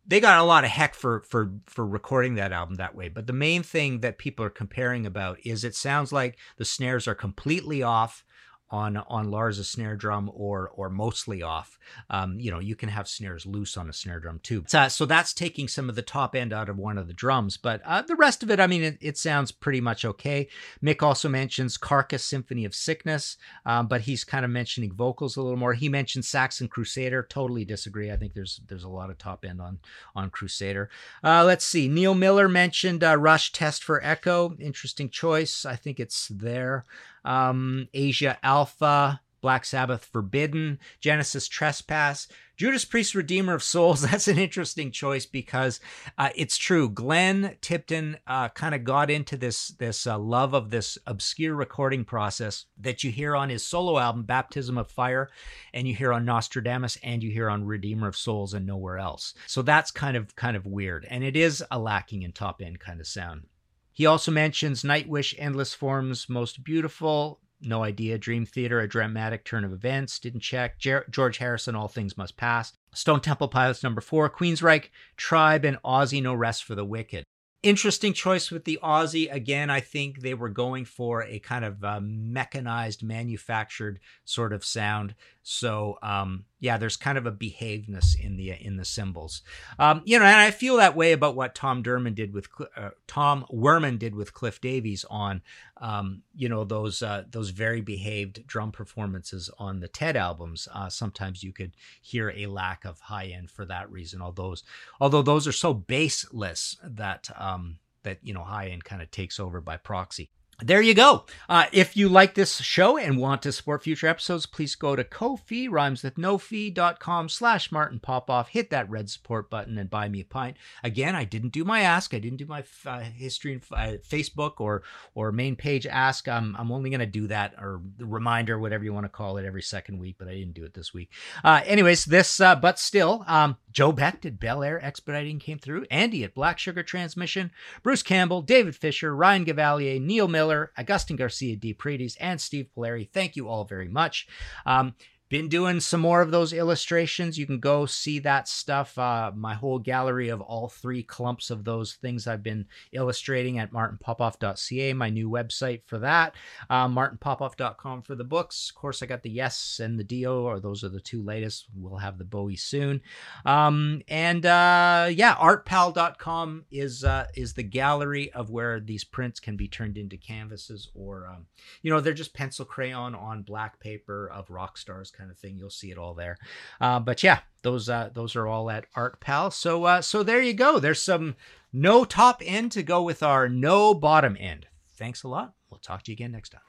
they 0.07 0.21
got 0.21 0.38
a 0.38 0.45
lot 0.45 0.65
of 0.65 0.71
heck 0.71 0.95
for 0.95 1.23
for 1.29 1.53
for 1.67 1.87
recording 1.87 2.35
that 2.35 2.53
album 2.53 2.77
that 2.77 2.95
way. 2.95 3.09
But 3.09 3.27
the 3.27 3.33
main 3.33 3.62
thing 3.62 4.01
that 4.01 4.19
people 4.19 4.45
are 4.45 4.51
comparing 4.51 5.07
about 5.07 5.38
is 5.45 5.65
it 5.65 5.75
sounds 5.75 6.12
like 6.12 6.37
the 6.57 6.65
snares 6.65 7.07
are 7.07 7.15
completely 7.15 7.83
off 7.83 8.25
on 8.72 8.96
on 8.96 9.30
Lars's 9.30 9.68
snare 9.68 9.96
drum 9.96 10.30
or 10.35 10.70
or 10.74 10.88
mostly 10.88 11.42
off. 11.42 11.78
Um, 12.08 12.40
you 12.40 12.50
know, 12.50 12.58
you 12.58 12.74
can 12.74 12.88
have 12.88 13.06
snares 13.06 13.44
loose 13.44 13.76
on 13.76 13.88
a 13.88 13.92
snare 13.92 14.18
drum 14.18 14.40
too. 14.42 14.64
So, 14.66 14.88
so 14.88 15.04
that's 15.04 15.35
taking 15.35 15.68
some 15.68 15.90
of 15.90 15.94
the 15.94 16.02
top 16.02 16.35
end 16.35 16.52
out 16.52 16.70
of 16.70 16.78
one 16.78 16.96
of 16.96 17.06
the 17.06 17.12
drums, 17.12 17.58
but 17.58 17.82
uh, 17.85 18.02
the 18.02 18.16
rest 18.16 18.42
of 18.42 18.50
it, 18.50 18.58
I 18.58 18.66
mean, 18.66 18.82
it, 18.82 18.98
it, 19.00 19.18
sounds 19.18 19.52
pretty 19.52 19.80
much 19.80 20.04
okay. 20.04 20.48
Mick 20.82 21.02
also 21.02 21.28
mentions 21.28 21.76
Carcass 21.76 22.24
Symphony 22.24 22.64
of 22.64 22.74
Sickness, 22.74 23.37
um, 23.66 23.88
but 23.88 24.00
he's 24.00 24.24
kind 24.24 24.44
of 24.44 24.50
mentioning 24.50 24.92
vocals 24.92 25.37
a 25.37 25.42
little 25.42 25.58
more. 25.58 25.74
He 25.74 25.90
mentioned 25.90 26.24
Saxon 26.24 26.66
Crusader. 26.66 27.26
Totally 27.28 27.66
disagree. 27.66 28.11
I 28.11 28.16
think 28.16 28.32
there's 28.32 28.61
there's 28.66 28.85
a 28.85 28.88
lot 28.88 29.11
of 29.11 29.18
top 29.18 29.44
end 29.44 29.61
on 29.61 29.80
on 30.16 30.30
Crusader. 30.30 30.88
Uh, 31.22 31.44
let's 31.44 31.64
see. 31.64 31.88
Neil 31.88 32.14
Miller 32.14 32.48
mentioned 32.48 33.04
uh, 33.04 33.16
Rush 33.16 33.52
Test 33.52 33.85
for 33.85 34.02
Echo. 34.02 34.56
Interesting 34.58 35.11
choice. 35.11 35.66
I 35.66 35.76
think 35.76 36.00
it's 36.00 36.28
there 36.28 36.87
um, 37.24 37.88
Asia 37.92 38.38
Alpha, 38.42 39.20
Black 39.42 39.64
Sabbath 39.64 40.04
Forbidden, 40.04 40.78
Genesis 41.00 41.48
Trespass, 41.48 42.28
Judas 42.56 42.85
Priest 42.85 43.16
Redeemer 43.16 43.54
of 43.54 43.62
Souls. 43.62 44.02
That's 44.11 44.28
an 44.28 44.38
interesting 44.38 44.92
choice 44.92 45.26
because 45.26 45.80
uh, 46.16 46.30
it's 46.37 46.56
true. 46.56 46.88
Glenn 46.88 47.56
Tipton 47.61 48.18
uh, 48.26 48.50
kind 48.50 48.72
of 48.74 48.85
got 48.85 49.11
into 49.11 49.37
this 49.37 49.68
this 49.68 50.06
uh, 50.06 50.16
love 50.16 50.54
of 50.54 50.70
this 50.70 50.96
obscure 51.06 51.56
recording 51.56 52.04
process 52.04 52.66
that 52.78 53.02
you 53.02 53.11
hear 53.11 53.35
on 53.35 53.50
his 53.50 53.64
solo 53.64 53.98
album 53.98 54.22
Baptism 54.22 54.78
of 54.78 54.88
Fire, 54.90 55.28
and 55.74 55.88
you 55.88 55.94
hear 55.94 56.12
on 56.12 56.24
Nostradamus, 56.24 56.96
and 57.02 57.22
you 57.22 57.32
hear 57.32 57.50
on 57.50 57.66
Redeemer 57.66 58.06
of 58.06 58.16
Souls, 58.16 58.54
and 58.54 58.64
nowhere 58.64 58.98
else. 58.98 59.35
So 59.48 59.62
that's 59.62 59.90
kind 59.90 60.16
of 60.16 60.37
kind 60.37 60.56
of 60.56 60.64
weird, 60.64 61.04
and 61.11 61.24
it 61.24 61.37
is 61.37 61.64
a 61.72 61.80
lacking 61.80 62.22
in 62.22 62.30
top 62.30 62.62
end 62.62 62.78
kind 62.78 63.00
of 63.00 63.08
sound. 63.08 63.46
He 63.92 64.07
also 64.07 64.31
mentions 64.31 64.83
Nightwish, 64.83 65.35
Endless 65.38 65.74
Forms, 65.74 66.28
Most 66.28 66.64
Beautiful, 66.64 67.40
no 67.61 67.85
idea. 67.85 68.18
Dream 68.18 68.44
Theater, 68.44 68.81
A 68.81 68.88
Dramatic 68.88 69.44
Turn 69.44 69.64
of 69.64 69.72
Events, 69.72 70.18
didn't 70.18 70.40
check. 70.40 70.78
Jer- 70.78 71.07
George 71.11 71.38
Harrison, 71.38 71.74
All 71.76 71.88
Things 71.88 72.16
Must 72.16 72.37
Pass. 72.37 72.72
Stone 72.94 73.20
Temple 73.20 73.48
Pilots 73.48 73.83
number 73.83 74.00
four, 74.00 74.28
Queensryche, 74.28 74.88
Tribe, 75.16 75.64
and 75.64 75.78
Ozzy, 75.85 76.22
No 76.22 76.35
Rest 76.35 76.64
for 76.64 76.74
the 76.74 76.85
Wicked. 76.85 77.24
Interesting 77.62 78.12
choice 78.12 78.51
with 78.51 78.64
the 78.64 78.81
Ozzy. 78.83 79.33
Again, 79.33 79.70
I 79.70 79.79
think 79.79 80.20
they 80.20 80.35
were 80.35 80.48
going 80.48 80.85
for 80.85 81.22
a 81.22 81.38
kind 81.38 81.64
of 81.64 81.85
uh, 81.85 82.01
mechanized, 82.03 83.05
manufactured 83.05 84.01
sort 84.25 84.53
of 84.53 84.64
sound. 84.64 85.14
So 85.42 85.96
um, 86.03 86.46
yeah, 86.59 86.77
there's 86.77 86.96
kind 86.96 87.16
of 87.16 87.27
a 87.27 87.33
behavedness 87.33 88.18
in 88.18 88.37
the 88.37 88.51
in 88.51 88.79
the 88.79 88.85
cymbals. 88.85 89.42
Um, 89.79 90.03
you 90.05 90.18
know, 90.18 90.25
and 90.25 90.37
I 90.37 90.51
feel 90.51 90.77
that 90.79 90.96
way 90.96 91.12
about 91.12 91.37
what 91.37 91.55
Tom 91.55 91.85
Derman 91.85 92.16
did 92.16 92.33
with 92.33 92.48
uh, 92.77 92.90
Tom 93.07 93.44
Werman 93.53 93.96
did 93.96 94.16
with 94.16 94.35
Cliff 94.35 94.61
Davies 94.61 95.05
on 95.09 95.42
um, 95.83 96.23
you 96.35 96.49
know 96.49 96.62
those 96.62 97.03
uh, 97.03 97.25
those 97.29 97.51
very 97.51 97.81
behaved 97.81 98.47
drum 98.47 98.71
performances 98.71 99.51
on 99.59 99.81
the 99.81 99.88
Ted 99.88 100.16
albums. 100.16 100.68
Uh, 100.73 100.88
sometimes 100.88 101.42
you 101.42 101.53
could 101.53 101.73
hear 102.01 102.31
a 102.31 102.47
lack 102.47 102.85
of 102.85 103.01
high 103.01 103.27
end 103.27 103.51
for 103.51 103.64
that 103.66 103.90
reason. 103.90 104.23
Although 104.23 104.42
those 104.42 104.62
although 105.01 105.23
those 105.23 105.47
are 105.49 105.53
so 105.53 105.75
bassless 105.75 106.77
that 106.85 107.29
um, 107.37 107.79
that 108.05 108.18
you 108.23 108.33
know 108.33 108.45
high 108.45 108.68
end 108.68 108.85
kind 108.85 109.03
of 109.03 109.11
takes 109.11 109.40
over 109.40 109.61
by 109.61 109.77
proxy 109.77 110.31
there 110.64 110.81
you 110.81 110.94
go. 110.94 111.25
Uh, 111.48 111.66
if 111.72 111.96
you 111.96 112.09
like 112.09 112.35
this 112.35 112.61
show 112.61 112.96
and 112.96 113.18
want 113.18 113.42
to 113.42 113.53
support 113.53 113.83
future 113.83 114.07
episodes, 114.07 114.46
please 114.46 114.75
go 114.75 114.96
to 114.96 115.05
Ko-fi, 115.05 115.68
rhymes 115.68 116.03
with 116.03 116.18
no 116.18 116.38
fee.com 116.38 117.29
slash 117.29 117.72
Martin 117.72 117.98
Popoff. 117.98 118.48
Hit 118.48 118.70
that 118.70 118.88
red 118.88 119.11
support 119.11 119.51
button 119.51 119.79
and 119.79 119.90
buy 119.90 120.09
me 120.09 120.20
a 120.20 120.25
pint. 120.25 120.57
Again, 120.83 121.14
I 121.14 121.25
didn't 121.25 121.53
do 121.53 121.64
my 121.64 121.81
ask. 121.81 122.14
I 122.14 122.18
didn't 122.18 122.38
do 122.38 122.46
my 122.46 122.64
uh, 122.87 123.01
history 123.01 123.61
uh, 123.72 123.96
Facebook 124.09 124.55
or 124.59 124.83
or 125.14 125.33
main 125.33 125.57
page 125.57 125.87
ask. 125.87 126.29
I'm, 126.29 126.57
I'm 126.57 126.70
only 126.72 126.90
going 126.90 127.01
to 127.01 127.07
do 127.07 127.27
that 127.29 127.55
or 127.59 127.81
reminder, 127.98 128.59
whatever 128.59 128.85
you 128.85 128.92
want 128.92 129.05
to 129.05 129.11
call 129.11 129.37
it, 129.38 129.44
every 129.44 129.62
second 129.62 129.98
week, 129.98 130.16
but 130.18 130.29
I 130.29 130.35
didn't 130.35 130.55
do 130.55 130.64
it 130.64 130.75
this 130.75 130.94
week. 130.94 131.11
Uh, 131.42 131.61
anyways, 131.64 132.05
this, 132.05 132.40
uh, 132.40 132.57
but 132.57 132.79
still, 132.79 133.25
um, 133.27 133.57
Joe 133.70 133.92
Beck 133.92 134.20
did 134.20 134.38
Bel 134.38 134.62
Air 134.62 134.83
Expediting 134.85 135.38
came 135.38 135.59
through. 135.59 135.87
Andy 135.90 136.25
at 136.25 136.35
Black 136.35 136.59
Sugar 136.59 136.83
Transmission. 136.83 137.51
Bruce 137.83 138.03
Campbell, 138.03 138.42
David 138.42 138.77
Fisher, 138.77 139.14
Ryan 139.14 139.44
Gavalier, 139.44 140.01
Neil 140.01 140.29
Miller, 140.29 140.52
Miller, 140.53 140.73
Augustin 140.77 141.17
Garcia 141.17 141.57
D. 141.57 141.73
Paredes, 141.73 142.17
and 142.21 142.41
Steve 142.41 142.69
Polari. 142.77 143.09
Thank 143.11 143.37
you 143.37 143.49
all 143.49 143.65
very 143.65 143.88
much. 143.88 144.27
Um, 144.67 144.95
been 145.33 145.49
doing 145.49 145.81
some 145.81 146.03
more 146.03 146.21
of 146.21 146.31
those 146.31 146.53
illustrations. 146.53 147.38
You 147.38 147.47
can 147.47 147.59
go 147.59 147.87
see 147.87 148.18
that 148.18 148.47
stuff. 148.47 148.99
Uh, 148.99 149.33
my 149.35 149.55
whole 149.55 149.79
gallery 149.79 150.29
of 150.29 150.42
all 150.42 150.68
three 150.68 151.03
clumps 151.03 151.49
of 151.49 151.64
those 151.64 151.95
things 151.95 152.27
I've 152.27 152.42
been 152.42 152.66
illustrating 152.92 153.59
at 153.59 153.73
martinpopoff.ca, 153.73 154.92
my 154.92 155.09
new 155.09 155.31
website 155.31 155.81
for 155.87 155.99
that. 156.01 156.35
Uh, 156.68 156.87
martinpopoff.com 156.87 158.03
for 158.03 158.14
the 158.14 158.25
books. 158.25 158.68
Of 158.68 158.75
course, 158.79 159.03
I 159.03 159.07
got 159.07 159.23
the 159.23 159.31
Yes 159.31 159.81
and 159.83 159.99
the 159.99 160.05
Dio, 160.05 160.42
or 160.42 160.61
those 160.61 160.85
are 160.85 160.90
the 160.90 161.01
two 161.01 161.23
latest. 161.23 161.64
We'll 161.75 161.97
have 161.97 162.18
the 162.18 162.25
Bowie 162.25 162.57
soon. 162.57 163.01
Um, 163.47 164.03
and 164.09 164.45
uh, 164.45 165.09
yeah, 165.11 165.35
artpal.com 165.37 166.66
is 166.71 167.05
uh, 167.05 167.29
is 167.35 167.55
the 167.55 167.62
gallery 167.62 168.31
of 168.33 168.51
where 168.51 168.81
these 168.81 169.05
prints 169.05 169.40
can 169.40 169.57
be 169.57 169.66
turned 169.66 169.97
into 169.97 170.18
canvases, 170.18 170.90
or 170.95 171.27
um, 171.27 171.47
you 171.81 171.90
know, 171.90 172.01
they're 172.01 172.12
just 172.12 172.35
pencil 172.35 172.66
crayon 172.66 173.14
on 173.14 173.40
black 173.40 173.81
paper 173.81 174.29
of 174.29 174.51
rock 174.51 174.77
stars 174.77 175.11
kind 175.22 175.30
of 175.30 175.38
thing. 175.38 175.56
You'll 175.56 175.70
see 175.70 175.92
it 175.92 175.98
all 175.98 176.14
there. 176.14 176.37
Uh, 176.80 176.98
but 176.98 177.22
yeah, 177.22 177.42
those 177.62 177.88
uh, 177.88 178.11
those 178.12 178.35
are 178.35 178.48
all 178.48 178.68
at 178.70 178.87
Art 178.96 179.20
Pal. 179.20 179.52
So 179.52 179.85
uh, 179.85 180.02
so 180.02 180.24
there 180.24 180.42
you 180.42 180.52
go. 180.52 180.80
There's 180.80 181.00
some 181.00 181.37
no 181.72 182.04
top 182.04 182.42
end 182.44 182.72
to 182.72 182.82
go 182.82 183.00
with 183.02 183.22
our 183.22 183.48
no 183.48 183.94
bottom 183.94 184.37
end. 184.38 184.66
Thanks 184.96 185.22
a 185.22 185.28
lot. 185.28 185.54
We'll 185.70 185.78
talk 185.78 186.02
to 186.04 186.11
you 186.11 186.16
again 186.16 186.32
next 186.32 186.50
time. 186.50 186.61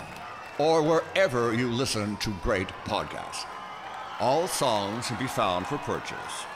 or 0.58 0.82
wherever 0.82 1.54
you 1.54 1.70
listen 1.70 2.16
to 2.16 2.30
great 2.42 2.68
podcasts. 2.86 3.44
All 4.20 4.48
songs 4.48 5.08
can 5.08 5.18
be 5.18 5.26
found 5.26 5.66
for 5.66 5.76
purchase 5.78 6.46